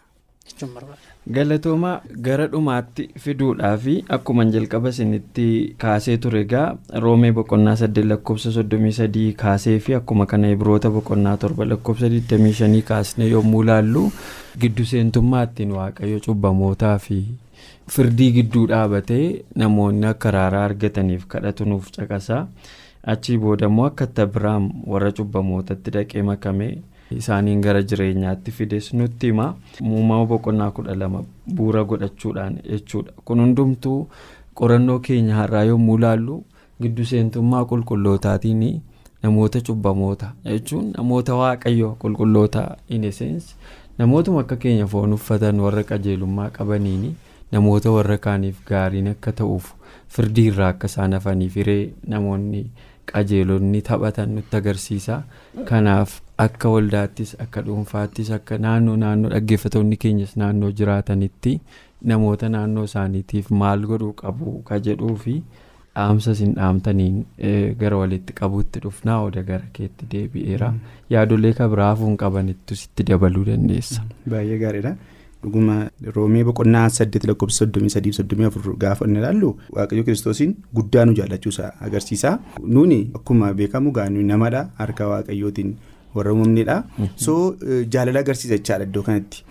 Galatoomaa 1.35 2.01
gara 2.25 2.45
dhumaatti 2.51 3.03
fiduudhaaf 3.23 3.83
akkuma 4.15 4.45
jalqaba 4.55 4.89
isinitti 4.93 5.45
kaasee 5.83 6.15
ture 6.23 6.39
egaa 6.45 6.63
roomee 7.03 7.31
boqonnaa 7.39 7.75
saddeet 7.81 8.07
lakkoofsa 8.11 8.51
soddomii 8.55 8.91
sadii 8.99 9.27
kaasee 9.43 9.75
fi 9.87 9.93
akkuma 9.99 10.25
kana 10.31 10.49
ibroota 10.55 10.89
boqonnaa 10.95 11.35
torba 11.43 11.65
lakkoofsa 11.71 12.09
digdamii 12.15 12.53
shanii 12.61 12.81
kaasne 12.89 13.27
yommuu 13.33 13.61
laallu 13.69 14.05
giddu 14.63 14.85
seentummaa 14.93 15.43
ittiin 15.49 15.71
waaqayyo 15.77 16.19
cubbamootaa 16.27 16.97
fi 17.05 17.19
firdii 17.93 18.31
gidduu 18.37 18.65
dhaabatee 18.71 19.25
namoonni 19.61 20.05
akka 20.11 20.29
araaraa 20.29 20.65
argataniif 20.69 21.25
kadhatu 21.33 21.65
nuuf 21.65 21.91
caqasa. 21.95 22.47
Achii 23.11 23.37
booda 23.37 23.65
immoo 23.71 23.85
akka 23.89 24.05
itti 24.09 24.21
abiraam 24.21 24.69
warra 24.91 25.11
cubbamootatti 25.19 25.91
dhaqee 25.95 26.21
makamee 26.29 26.71
isaaniin 27.19 27.61
gara 27.61 27.81
jireenyaatti 27.91 28.51
fides 28.57 28.93
nutti 28.93 29.27
hima. 29.31 29.47
Uumama 29.81 30.25
boqonnaa 30.31 30.71
kudha 30.71 30.95
lama 30.95 31.23
bu'uura 31.55 31.83
godhachuudhaan 31.83 32.59
jechuudha. 32.71 33.11
Kun 33.25 33.39
hundumtuu 33.41 34.07
qorannoo 34.61 34.99
keenya 34.99 35.35
har'aa 35.35 35.63
yommuu 35.71 35.97
ilaallu 35.97 36.43
giddu 36.81 37.05
seentummaa 37.05 37.63
qulqullootaatiin 37.71 38.81
namoota 39.23 39.61
cubbamoota 39.67 40.27
jechuun 40.45 40.91
namoota 40.97 41.35
waaqayyo 41.41 41.95
qulqulloota 42.01 42.61
in 42.89 43.03
essence 43.03 43.55
namootuma 43.97 44.39
akka 44.45 44.55
keenya 44.55 44.85
foon 44.93 45.13
uffatan 45.17 45.59
warra 45.65 45.83
qajeelummaa 45.89 46.49
qabaniin 46.57 47.15
namoota 47.51 47.91
warra 47.97 48.17
kaaniif 48.27 48.57
gaariin 48.71 49.07
akka 49.13 49.31
ta'uuf 49.41 49.73
firdii 50.15 50.47
irraa 50.51 50.69
akka 50.75 50.87
isaan 50.93 51.13
hafaniif 51.17 51.55
hiree 51.61 51.83
namoonni 52.13 52.63
qajeelonni 53.11 53.81
taphatan 53.91 54.35
nutti 54.37 54.57
agarsiisa 54.59 55.21
kanaaf 55.69 56.19
akka 56.45 56.69
waldaattis 56.73 57.35
akka 57.45 57.61
dhuunfaattis 57.69 58.31
akka 58.37 58.57
naannoo 58.65 58.95
naannoo 59.05 59.31
dhaggeeffatoonni 59.35 59.97
keenyas 60.03 60.35
naannoo 60.41 60.69
jiraatanitti 60.81 61.55
namoota 62.11 62.49
naannoo 62.57 62.83
isaaniitiif 62.91 63.49
maal 63.63 63.81
godhuu 63.93 64.13
qabu 64.21 64.53
ka 64.69 64.79
jedhuu 64.89 65.15
fi 65.25 65.35
dhaamsa 65.95 66.31
isin 66.37 66.53
dhaamtaniin 66.57 67.15
gara 67.79 67.97
walitti 68.01 68.33
qabuutti 68.41 68.79
dhufnaa 68.83 69.17
oda 69.29 69.41
gara 69.47 69.65
keetti 69.77 70.05
deebi'eera 70.11 70.69
yaadolee 71.15 71.53
kabiraa 71.61 71.87
hafuun 71.93 72.17
qabanittu 72.21 72.75
sitti 72.81 73.03
dabaluu 73.09 73.45
dandeessa. 73.49 74.01
Baay'ee 74.33 74.57
gaariidha. 74.61 74.93
Dhuguma 75.43 75.75
roomee 76.15 76.43
boqonnaa 76.49 76.87
saddeet 76.97 77.25
lakkoofsa 77.29 77.65
gaafa 78.83 79.05
inni 79.07 79.19
ilaallu 79.21 79.49
waaqayyo 79.77 80.03
kiristoosiin 80.07 80.55
guddaa 80.77 81.05
nu 81.05 81.13
jaallachuusa 81.19 81.71
agarsiisa 81.87 82.39
nuuni 82.75 82.99
akkuma 83.19 83.53
beekamu 83.61 83.91
gaanu 83.97 84.21
namadha 84.33 84.61
harka 84.81 85.07
waaqayyootiin 85.13 85.71
warra 86.15 86.31
uumamnedha 86.33 86.77
so 87.25 87.33
jaalala 87.95 88.19
agarsiisa 88.25 88.57
jechaadha 88.57 88.85
iddoo 88.89 89.03
kanatti. 89.09 89.43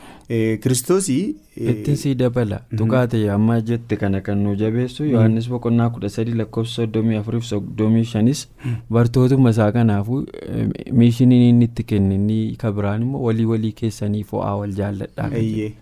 Kiristoosii. 0.63 1.37
Ittiin 1.73 1.97
sii 2.03 2.15
dabala 2.21 2.59
dhugaa 2.81 3.07
ta'e 3.15 3.31
amma 3.37 3.57
jette 3.71 3.97
kana 4.03 4.21
kan 4.27 4.39
nu 4.47 4.55
jabeessu 4.63 5.05
yohannis 5.13 5.49
boqonnaa 5.53 5.89
kudha 5.95 6.09
sadii 6.17 6.35
lakkoofsa 6.41 6.75
soddomii 6.83 7.17
afuriif 7.21 7.45
soddomii 7.51 8.05
shanis 8.13 8.43
bartootuma 8.97 9.51
isaa 9.57 9.71
kanaafuu 9.79 10.21
miishiniin 11.03 11.43
inni 11.49 11.65
itti 11.71 11.83
kenne 11.93 12.15
inni 12.19 12.39
kabiraan 12.63 13.03
immoo 13.09 13.23
walii 13.29 13.45
walii 13.53 13.73
keessanii 13.81 14.23
fo'aa 14.31 14.55
wal 14.61 14.73
jaalladhaa. 14.81 15.31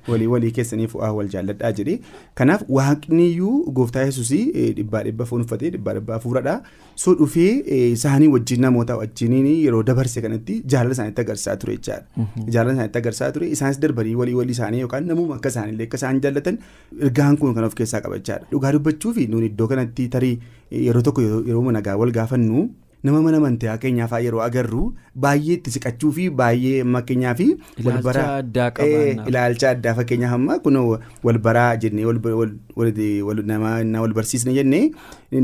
walii 0.09 0.27
walii 0.35 0.51
keessanii 0.61 0.87
fo'aa 0.95 1.13
wal 1.19 1.29
jaalladhaa 1.37 1.73
jedhee 1.81 1.99
kanaaf 2.43 2.63
waaqniyyuu 2.79 3.55
gooftaa 3.81 4.03
yesuusii 4.09 4.73
dhibbaa 4.81 5.03
dhibba 5.09 5.25
foon 5.33 5.41
uffatee 5.47 5.71
dhibbaa 5.77 5.95
dhibba 5.99 6.15
hafuuradha 6.19 6.57
so 7.05 7.15
dhufee 7.21 7.51
isaanii 7.93 8.29
wajjin 8.35 8.61
namoota 8.67 8.97
wajjiniin 9.03 9.47
yeroo 9.65 9.83
dabarse 9.93 10.21
kanatti 10.27 10.61
jaalala 10.75 10.93
isaaniitti 10.99 11.21
agarsiisaa 11.27 11.57
ture 11.63 11.77
jechaadha. 11.77 12.27
Jaalala 12.55 12.73
isaaniitti 12.75 12.99
agarsiisaa 12.99 13.33
ture. 13.33 13.49
Isaanis 13.57 13.81
darbanii 13.81 14.15
walii 14.21 14.35
walii 14.41 14.53
isaanii 14.59 14.81
yookaan 14.85 15.07
namuma 15.13 15.35
akka 15.37 15.49
isaanillee 15.67 15.87
akka 15.91 16.01
isaan 16.03 16.23
jaallatan 16.25 16.59
ergaan 17.11 17.37
kun 17.43 17.55
kan 17.59 17.65
of 17.69 17.75
keessaa 17.83 18.01
qabachaadha 18.09 18.49
dhugaa 18.55 18.73
dubbachuu 18.79 19.13
fi 19.21 19.27
nuun 19.35 19.45
iddoo 19.53 19.69
kanatti 19.75 20.09
tarii 20.17 20.35
yeroo 20.89 21.03
tokko 21.11 21.23
yeroo 21.53 21.71
nagaa 21.79 21.97
wal 22.03 22.13
gaafannu 22.19 22.67
nama 23.07 23.19
mana 23.25 23.37
amantaa 23.41 23.75
keenyaaf 23.83 24.13
yeroo 24.27 24.41
agarru 24.45 24.85
baay'ee 25.25 25.55
itti 25.59 25.71
siqachuu 25.75 26.09
fi 26.17 26.25
baay'ee 26.41 26.79
makkeenyaa 26.95 27.35
fi 27.41 27.47
ilaalcha 29.29 29.69
addaa 29.75 29.93
fakkeenyaaf 29.99 30.35
amma 30.39 30.57
kun 30.65 30.77
wal 31.27 31.39
baraa 31.47 31.69
jennee 31.85 32.07
wal 32.07 34.13
barsiisne 34.19 34.55
jennee 34.59 34.83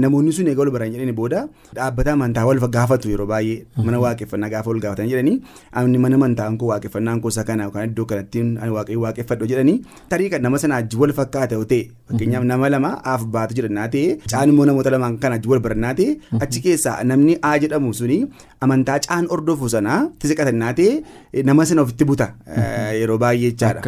namoonni 0.04 0.32
sun 0.36 0.46
egaa 0.52 0.62
wal 0.64 0.70
baran 0.74 0.92
jedhanii 0.94 1.12
booda 1.20 1.40
dhaabbata 1.76 2.12
amantaa 2.16 2.44
wal 2.48 2.60
gaafatu 2.76 3.10
yeroo 3.12 3.26
baay'ee 3.32 3.56
mana 3.86 3.98
waaqeffannaa 4.04 4.50
gaafa 4.54 4.70
wal 4.72 4.80
gaafatan 4.84 5.08
jedhanii 5.12 5.36
ani 5.80 5.98
mana 6.04 6.16
amantaan 6.20 6.58
koo 6.60 6.68
waaqeffannaan 6.72 7.20
koo 7.24 7.28
isa 7.34 7.44
kana 7.48 7.64
yookaan 7.68 7.88
iddoo 7.90 8.06
kanatti 8.12 8.40
ani 8.62 8.70
waaqayyo 8.76 9.00
waaqeffadhu 9.06 9.46
jedhanii 9.52 9.76
tarii 10.12 10.30
kan 10.34 10.42
nama 10.46 10.58
sana 10.64 10.76
ajji 10.82 10.96
wal 11.02 11.12
fakkaata 11.18 11.54
yoo 11.58 11.64
ta'e 11.72 11.82
fakkeenyaaf 12.10 12.44
nama 12.52 12.68
lama 12.76 12.92
af 13.14 13.24
baatu 13.36 13.54
jedhannaa 13.58 13.88
ta'e 13.96 14.04
caan 14.34 14.48
immoo 14.54 14.66
namoota 14.70 14.90
lamaan 14.96 15.18
kan 15.24 15.32
ajji 15.38 15.48
wal 15.54 15.60
barannaa 15.66 15.94
ta'e 16.02 16.08
achi 16.46 16.60
keessaa 16.68 16.96
namni 17.12 17.36
A 17.50 17.52
jedhamu 17.62 17.90
suni 18.00 18.18
amantaa 18.66 18.98
caan 19.08 19.26
ordofu 19.36 19.68
sanaa 19.76 19.98
tisiqatannaa 20.22 20.72
ta'e 20.80 21.42
nama 21.50 21.66
sana 21.72 21.82
ofitti 21.86 22.04
buta 22.12 22.26
yeroo 23.00 23.18
baay'ee 23.24 23.50
jechaadha. 23.52 23.80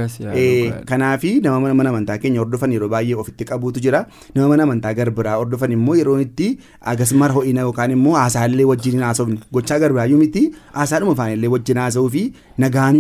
Kanaafi 0.90 1.30
nama 1.44 1.72
mana 1.80 1.90
amantaa 1.92 2.18
keenya 2.22 2.40
hordofan 2.42 2.72
yeroo 2.76 2.88
baay'ee 2.94 3.16
ofitti 3.22 3.44
qabuutu 3.50 3.80
jira. 3.84 4.00
Nama 4.34 4.48
mana 4.52 4.62
amantaa 4.66 4.92
garbiraa 4.98 5.36
hordofan 5.40 5.72
immoo 5.84 5.96
yeroo 6.00 6.16
itti 6.24 6.48
agasmara 6.94 7.34
ho'ina 7.36 7.60
yookaan 7.68 7.90
immoo 7.98 8.16
haasaallee 8.20 8.64
wajjin 8.72 9.02
haasofne 9.08 9.38
gochaa 9.58 9.78
garbiraayyuu 9.84 10.18
miti 10.24 10.42
haasaadhuma 10.78 11.12
afaanillee 11.18 11.50
wajjin 11.56 11.78
haasa'uu 11.84 12.10
fi 12.16 12.22
nagaan 12.64 12.98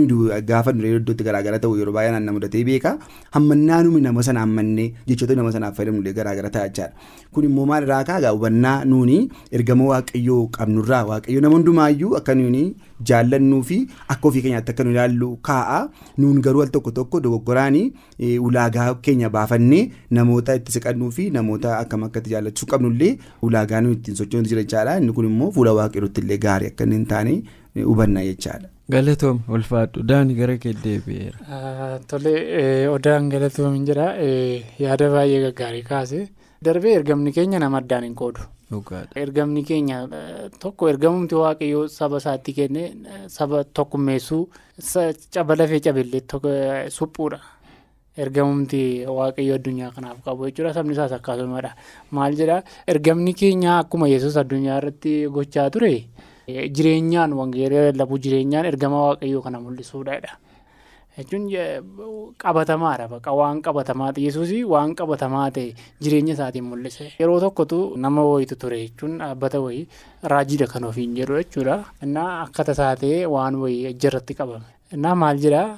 gaafa 0.52 0.72
nuree 0.76 0.94
iddootti 1.00 1.24
garaagara 1.30 1.58
ta'u 1.64 1.76
yeroo 1.80 1.94
baay'ee 1.96 2.12
naannoo 2.16 2.34
mudatee 2.38 2.64
beeka 2.70 2.92
hammannaanumi 3.38 4.00
nama 4.06 4.22
sana 4.28 4.40
hammannee 4.44 4.88
jechoota 5.08 5.34
nama 5.40 5.52
sanaaf 5.56 5.76
fayyadamnullee 5.76 6.12
garaagara 6.18 6.50
ta'a 6.56 6.68
jechaadha. 6.68 6.92
Kun 7.32 7.44
immoo 7.48 7.66
maal 7.70 7.82
irraa 7.86 8.04
kaagaa 8.10 8.30
hubannaa 8.36 8.76
nuuni 8.90 9.18
ergama 9.58 9.84
waaqayyoo 9.92 10.42
qabnurraa 10.58 11.04
waaqayyo 11.10 11.40
nama 11.46 11.54
hundumaayyuu 11.56 12.16
akka 12.20 12.34
nuuni 12.40 12.62
jaallannuu 13.10 13.62
fi 13.70 13.78
akka 14.14 14.28
ofii 14.28 14.42
keenyaatti 14.46 14.74
akka 14.74 14.84
nu 14.88 14.94
ilaallu 14.96 15.30
kaa'a 15.50 15.80
nuun 16.24 16.40
garuu 16.48 16.62
al 16.66 16.70
tokko 16.76 16.90
tokko 17.00 17.20
dogoggoraanii 17.26 17.86
ulaagaa 18.48 18.88
keenya 19.08 19.30
baafannee 19.38 19.82
namoota 20.18 20.54
itti 20.60 20.72
siqannuu 20.78 21.10
fi 21.18 21.30
namoota 21.38 21.78
akkam 21.78 22.04
akkatti 22.10 22.30
jaallachuu 22.36 22.70
qabnullee 22.74 23.12
ulaagaa 23.48 23.80
nuyi 23.86 23.96
ittiin 23.98 24.16
sochoonu 24.22 24.48
jira 24.54 24.96
inni 25.00 25.12
kun 25.18 25.24
immoo 25.32 25.50
fuula 25.58 25.72
waaqayyootti 25.80 26.20
illee 26.26 26.38
gaarii 26.46 26.72
akka 26.74 26.84
inni 26.88 26.96
hin 27.00 27.06
taane 27.12 27.34
hubanna 27.90 28.22
jechaadha. 28.30 28.68
galatoom 28.92 29.38
ulfaadhu 29.56 30.02
daani 30.08 30.34
gara 30.38 30.56
kee 30.62 30.72
deebi'eera. 30.84 32.00
Tole 32.08 32.32
odaan 32.94 33.28
galatoom 33.34 33.74
hin 33.78 33.86
jira 33.90 34.08
yaada 34.84 35.08
baay'ee 35.14 35.40
gaggaarii 35.46 35.82
kaase 35.92 36.18
darbee 36.68 36.92
ergamni 36.98 37.32
keenya 37.38 37.58
nama 37.64 37.78
addaan 37.82 38.04
hin 38.08 38.14
qoodu. 38.20 38.40
Ergamni 39.24 39.62
keenya 39.64 39.98
tokko 40.60 40.88
ergamumti 40.92 41.34
waaqayyoo 41.34 41.88
saba 41.88 42.16
isaatti 42.22 42.52
kenne 42.58 42.84
saba 43.28 43.64
tokkummeessuu 43.64 44.48
caba 45.34 45.56
lafee 45.56 45.80
cabellee 45.80 46.22
suphuudha. 46.98 47.40
ergamumti 48.24 48.80
waaqayyo 49.18 49.54
addunyaa 49.58 49.90
kanaaf 49.94 50.18
qabu 50.26 50.46
jechuudha. 50.46 50.72
Sabni 50.74 50.92
isaas 50.94 51.12
akkasumadha. 51.16 51.70
Maal 52.14 52.36
jedhaa 52.40 52.62
ergamni 52.86 53.32
keenya 53.34 53.78
akkuma 53.82 54.06
yesus 54.08 54.36
addunyaa 54.42 54.76
irratti 54.82 55.14
gochaa 55.36 55.70
ture? 55.74 56.06
Jireenyaan 56.46 57.32
wangeela 57.40 57.90
lallabuu 57.90 58.18
jireenyaan 58.26 58.66
ergama 58.70 59.00
waaqayyoo 59.08 59.42
kana 59.42 59.58
mul'isuudha 59.64 60.14
jechuun 61.18 61.44
qabatamaadha 62.42 63.06
bakka 63.12 63.32
waan 63.40 63.62
qabatamaa 63.66 64.10
ta'e 64.16 64.24
yesuus 64.26 64.50
waan 64.72 64.94
qabatamaa 65.00 65.48
ta'e 65.56 65.74
jireenya 66.02 66.34
isaatiin 66.36 66.64
mul'ise 66.70 67.06
yeroo 67.20 67.40
tokkotu 67.44 67.78
nama 68.04 68.24
wayitu 68.30 68.56
ture 68.62 68.78
jechuun 68.84 69.18
dhaabbata 69.22 69.60
wayii 69.66 69.88
raajiidha 70.34 70.66
kan 70.72 70.84
ofiin 70.90 71.14
jedhu 71.18 71.38
jechuudha 71.42 71.76
innaa 72.06 72.30
akka 72.44 72.64
tasaa 72.70 72.94
ta'e 73.02 73.26
waan 73.34 73.54
wayii 73.62 73.86
ejjarratti 73.92 74.34
qabame. 74.40 74.66
Innaa 74.94 75.14
maal 75.22 75.38
jedhaa 75.44 75.68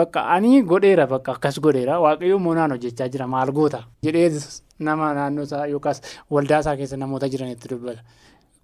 bakka 0.00 0.20
ani 0.34 0.62
godheera 0.62 1.06
bakka 1.06 1.32
akkas 1.36 1.60
godheera. 1.60 2.00
Waaqayyoo 2.04 2.38
moonaan 2.38 2.70
hojjechaa 2.76 3.08
jira. 3.08 3.26
Maal 3.26 3.50
goota? 3.52 3.82
Jedhee 4.06 4.28
nama 4.78 5.12
naannoo 5.14 5.44
isaa 5.48 5.66
yookaas 5.72 6.00
waldaa 6.30 6.60
isaa 6.64 6.76
keessa 6.76 6.96
namoota 6.96 7.28
jiranitti 7.28 7.68
dubbata. 7.72 8.00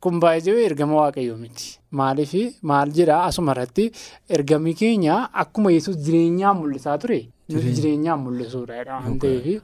Kun 0.00 0.20
baay'ee 0.22 0.64
ergama 0.68 0.94
waaqayyoo 1.00 1.37
miti? 1.44 1.78
Maaliif 1.98 2.32
maal 2.70 2.90
jedhaa 2.98 3.24
asuma 3.28 3.52
irratti 3.56 3.90
ergamni 4.37 4.74
keenya 4.80 5.16
akkuma 5.42 5.70
yesus 5.76 5.96
jireenyaan 6.06 6.56
mul'isaa 6.61 6.98
ture. 7.02 7.20
Jireenyaan 7.50 8.20
mul'isuudha 8.24 8.84
waan 8.88 9.18
ta'eef 9.22 9.62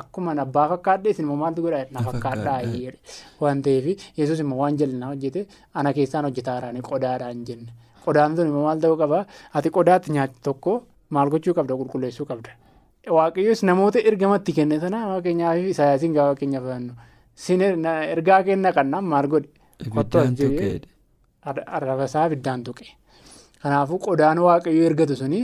akkuma 0.00 0.32
abbaa 0.44 0.66
fakkaadhee 0.72 1.10
isin 1.14 1.24
immoo 1.24 1.36
maaltu 1.42 1.62
godhaa 1.66 1.86
na 1.96 2.00
fakkaadhaa 2.06 2.60
waan 3.42 3.62
ta'eef 3.66 3.86
yesus 4.20 4.40
immoo 4.44 4.58
waan 4.62 4.76
jallinaa 4.80 5.10
hojjete 5.12 5.46
ana 5.74 5.92
keessaan 5.98 6.24
hojjetaaraan 6.28 6.82
qodaadhaan 6.90 7.44
jenne. 7.50 7.70
Qodaan 8.04 8.36
sun 8.36 8.46
immoo 8.50 8.64
maal 8.66 8.80
ta'uu 8.82 8.96
qaba? 9.02 9.24
Ati 9.54 9.70
qodaatti 9.76 10.12
nyaatti 10.16 10.40
tokko 10.48 10.82
maal 11.10 11.30
gochuu 11.30 11.54
qabda? 11.54 11.74
Qulqulleessuu 11.80 12.26
qabda. 12.32 12.50
Waaqayyoos 13.16 13.62
namoota 13.70 13.98
ergamatti 14.10 14.52
kenne 14.58 14.80
sana 14.80 14.98
fakkeenyaaf 15.14 15.58
isaayyaasiin 15.72 16.12
gaafa 16.18 16.34
keenya 16.40 16.60
fayyadnu 16.66 16.92
sin 17.44 17.60
ergaa 17.62 18.42
kenna 18.48 18.72
kannaan 18.76 19.04
maal 19.14 19.26
godhe. 19.34 19.48
Ibiddaan 19.86 20.34
tuqee. 20.36 20.80
Arrabasaa 21.76 22.26
ibiddaan 22.28 22.64
tuqe. 22.64 22.86
Kanaafuu 23.62 23.98
qodaan 24.06 24.38
waaqayyoo 24.46 24.86
ergatu 24.90 25.16
suni 25.22 25.40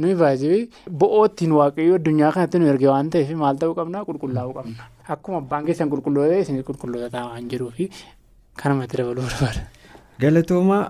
nuyi 0.00 0.14
baay'ee 0.20 0.60
bo'oottiin 1.00 1.52
waaqayyoo 1.60 1.96
addunyaa 2.00 2.32
kanatti 2.36 2.58
nu 2.60 2.66
erge 2.72 2.88
waan 2.92 3.10
ta'eef 3.14 3.30
maal 3.42 3.56
ta'uu 3.60 3.74
qabna 3.80 4.04
qulqullaa'uu 4.08 4.54
qabna. 4.58 4.82
Akkuma 5.14 5.38
abbaan 5.42 5.64
keessan 5.66 5.88
qulqulloota 5.92 6.38
isinis 6.44 6.64
qulqulloota 6.68 7.18
waan 7.30 7.48
jiruuf 7.50 7.76
kanumatti 8.62 8.96
dabaluu 9.00 9.24
barbaada. 9.28 9.62
Galatoomaa 10.20 10.84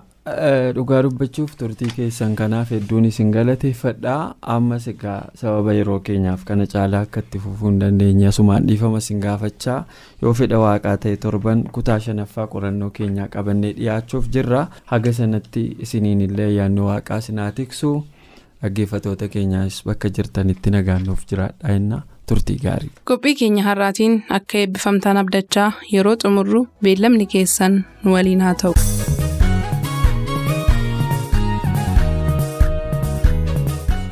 dhugaa 0.77 1.01
dubbachuuf 1.07 1.55
turtii 1.61 1.89
keessan 1.97 2.35
kanaaf 2.41 2.71
hedduun 2.75 3.05
isin 3.11 3.31
galateeffadhaa 3.37 4.35
ammas 4.55 4.89
egaa 4.93 5.19
sababa 5.43 5.73
yeroo 5.79 5.99
keenyaaf 6.09 6.45
kana 6.51 6.67
caalaa 6.75 7.01
akka 7.07 7.21
itti 7.27 7.39
fufuu 7.45 7.69
hin 7.71 7.79
dandeenye 7.85 8.27
asumaan 8.33 8.67
dhiifama 8.71 8.99
isin 9.05 9.21
gaafachaa 9.27 9.79
yoo 10.23 10.35
fedha 10.41 10.59
waaqaa 10.65 10.97
ta'e 11.07 11.17
torban 11.25 11.65
kutaa 11.79 11.99
shanaffaa 12.09 12.47
qorannoo 12.55 12.91
keenyaa 13.01 13.29
qabannee 13.37 13.73
dhiyaachuuf 13.81 14.29
jirra 14.37 14.63
haga 14.93 15.13
sanatti 15.23 15.65
isiniin 15.87 16.21
illee 16.29 16.47
ayyaanni 16.53 16.81
waaqaa 16.91 17.21
sinaa 17.29 17.51
tiksu 17.61 17.93
dhaggeeffatoota 18.63 19.29
keenyaas 19.35 19.83
bakka 19.91 20.09
jirtanitti 20.19 20.71
nagaannuuf 20.77 21.27
jiraadha 21.33 21.69
jenna 21.75 22.01
turtii 22.31 22.57
gaarii. 22.65 22.91
qophii 23.11 23.35
keenya 23.43 23.63
har'aatiin 23.69 24.19
akka 24.41 24.59
eebbifamtaan 24.65 25.17
abdachaa 25.23 25.71
yeroo 25.93 26.17
xumurru 26.25 26.67
beellamni 26.89 27.27
keessan 27.37 27.81
nu 28.05 28.13
waliin 28.19 28.41
haa 28.49 28.55
ta'u. 28.65 28.75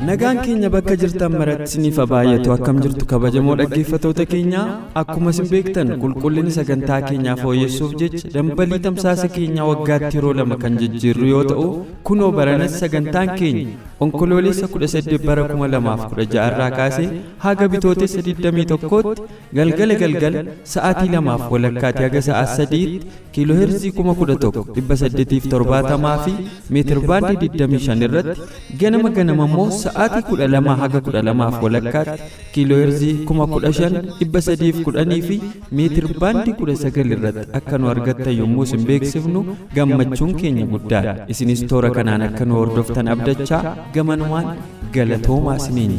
Nagaan 0.08 0.38
keenya 0.44 0.68
bakka 0.74 0.94
jirtan 1.02 1.32
maratti 1.40 1.64
isiniif 1.68 1.98
baay'atu 2.12 2.50
akkam 2.56 2.76
jirtu 2.84 3.04
kabajamoo 3.12 3.54
dhaggeeffatoota 3.60 4.24
keenya 4.32 4.62
akkuma 5.00 5.30
isin 5.34 5.46
beektan 5.52 5.88
qulqullinni 6.02 6.52
sagantaa 6.58 6.98
keenyaa 7.08 7.36
fooyyessuuf 7.42 7.92
jecha 8.02 8.30
dambalii 8.36 8.80
tamsaasa 8.86 9.26
keenyaa 9.36 9.66
waggaatti 9.70 10.14
yeroo 10.18 10.34
lama 10.40 10.56
kan 10.64 10.74
jijjiirru 10.82 11.26
yoo 11.32 11.42
ta'u 11.50 11.66
kunoo 12.10 12.30
baranas 12.38 12.74
sagantaan 12.82 13.32
keenya 13.40 13.66
onkoloolessa 14.06 14.66
18 14.76 15.20
bara 15.28 15.42
2016 15.52 16.46
irraa 16.48 16.70
kaasee 16.78 17.08
haga 17.46 17.66
bitootessa 17.74 18.20
21tti 18.28 19.26
galgala 19.60 19.94
galgala 20.04 20.44
sa'aatii 20.74 21.10
lamaaf 21.16 21.44
walakkaatti 21.56 22.02
haga 22.08 22.22
sa'aa 22.28 22.46
sadiitti 22.58 23.06
kiilooheerzii 23.38 23.92
11,870 24.02 26.14
fi 26.26 26.34
meetirbaandii 26.76 27.50
25 27.58 28.08
irratti 28.10 28.40
ganama 28.84 29.08
ganama 29.18 29.44
immoo 29.50 29.68
sa'aatii 29.96 30.24
kudha 30.30 30.46
lamaa 30.54 30.76
haga 30.82 31.00
kudha 31.06 31.22
lamaaf 31.28 31.56
walakkaatti 31.64 32.64
sadiif 34.48 34.76
kudhanii 34.86 35.22
fi 35.28 35.36
meetir 35.80 36.06
baandii 36.22 36.56
kudha 36.60 36.76
sagal 36.84 37.10
irratti 37.16 37.46
akka 37.60 37.78
nu 37.82 37.90
argattan 37.94 38.38
yommuu 38.40 38.64
isin 38.68 38.86
beeksifnu 38.90 39.44
gammachuun 39.76 40.32
keenya 40.40 40.66
guddaadha 40.72 41.14
isinis 41.34 41.66
toora 41.72 41.90
kanaan 41.98 42.22
akka 42.30 42.44
nu 42.48 42.54
hordoftan 42.62 43.08
abdachaa 43.14 43.62
gamanumaan 43.98 44.50
galatoomaa 44.96 45.56
isiniin 45.62 45.94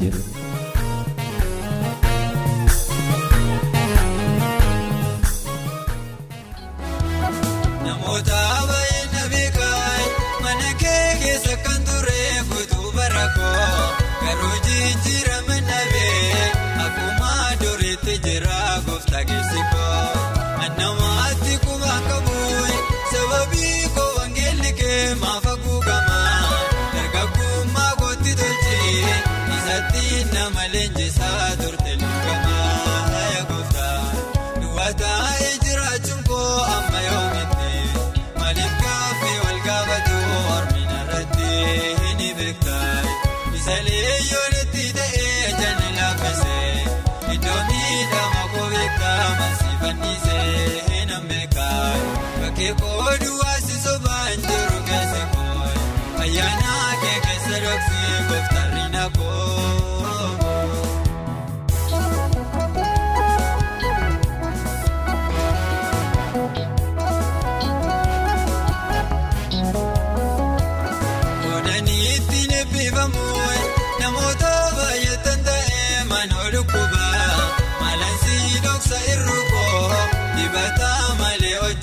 leen 30.77 30.93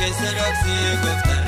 keessa 0.00 0.30
dhoksee 0.38 0.96
gooftarri 1.02 1.41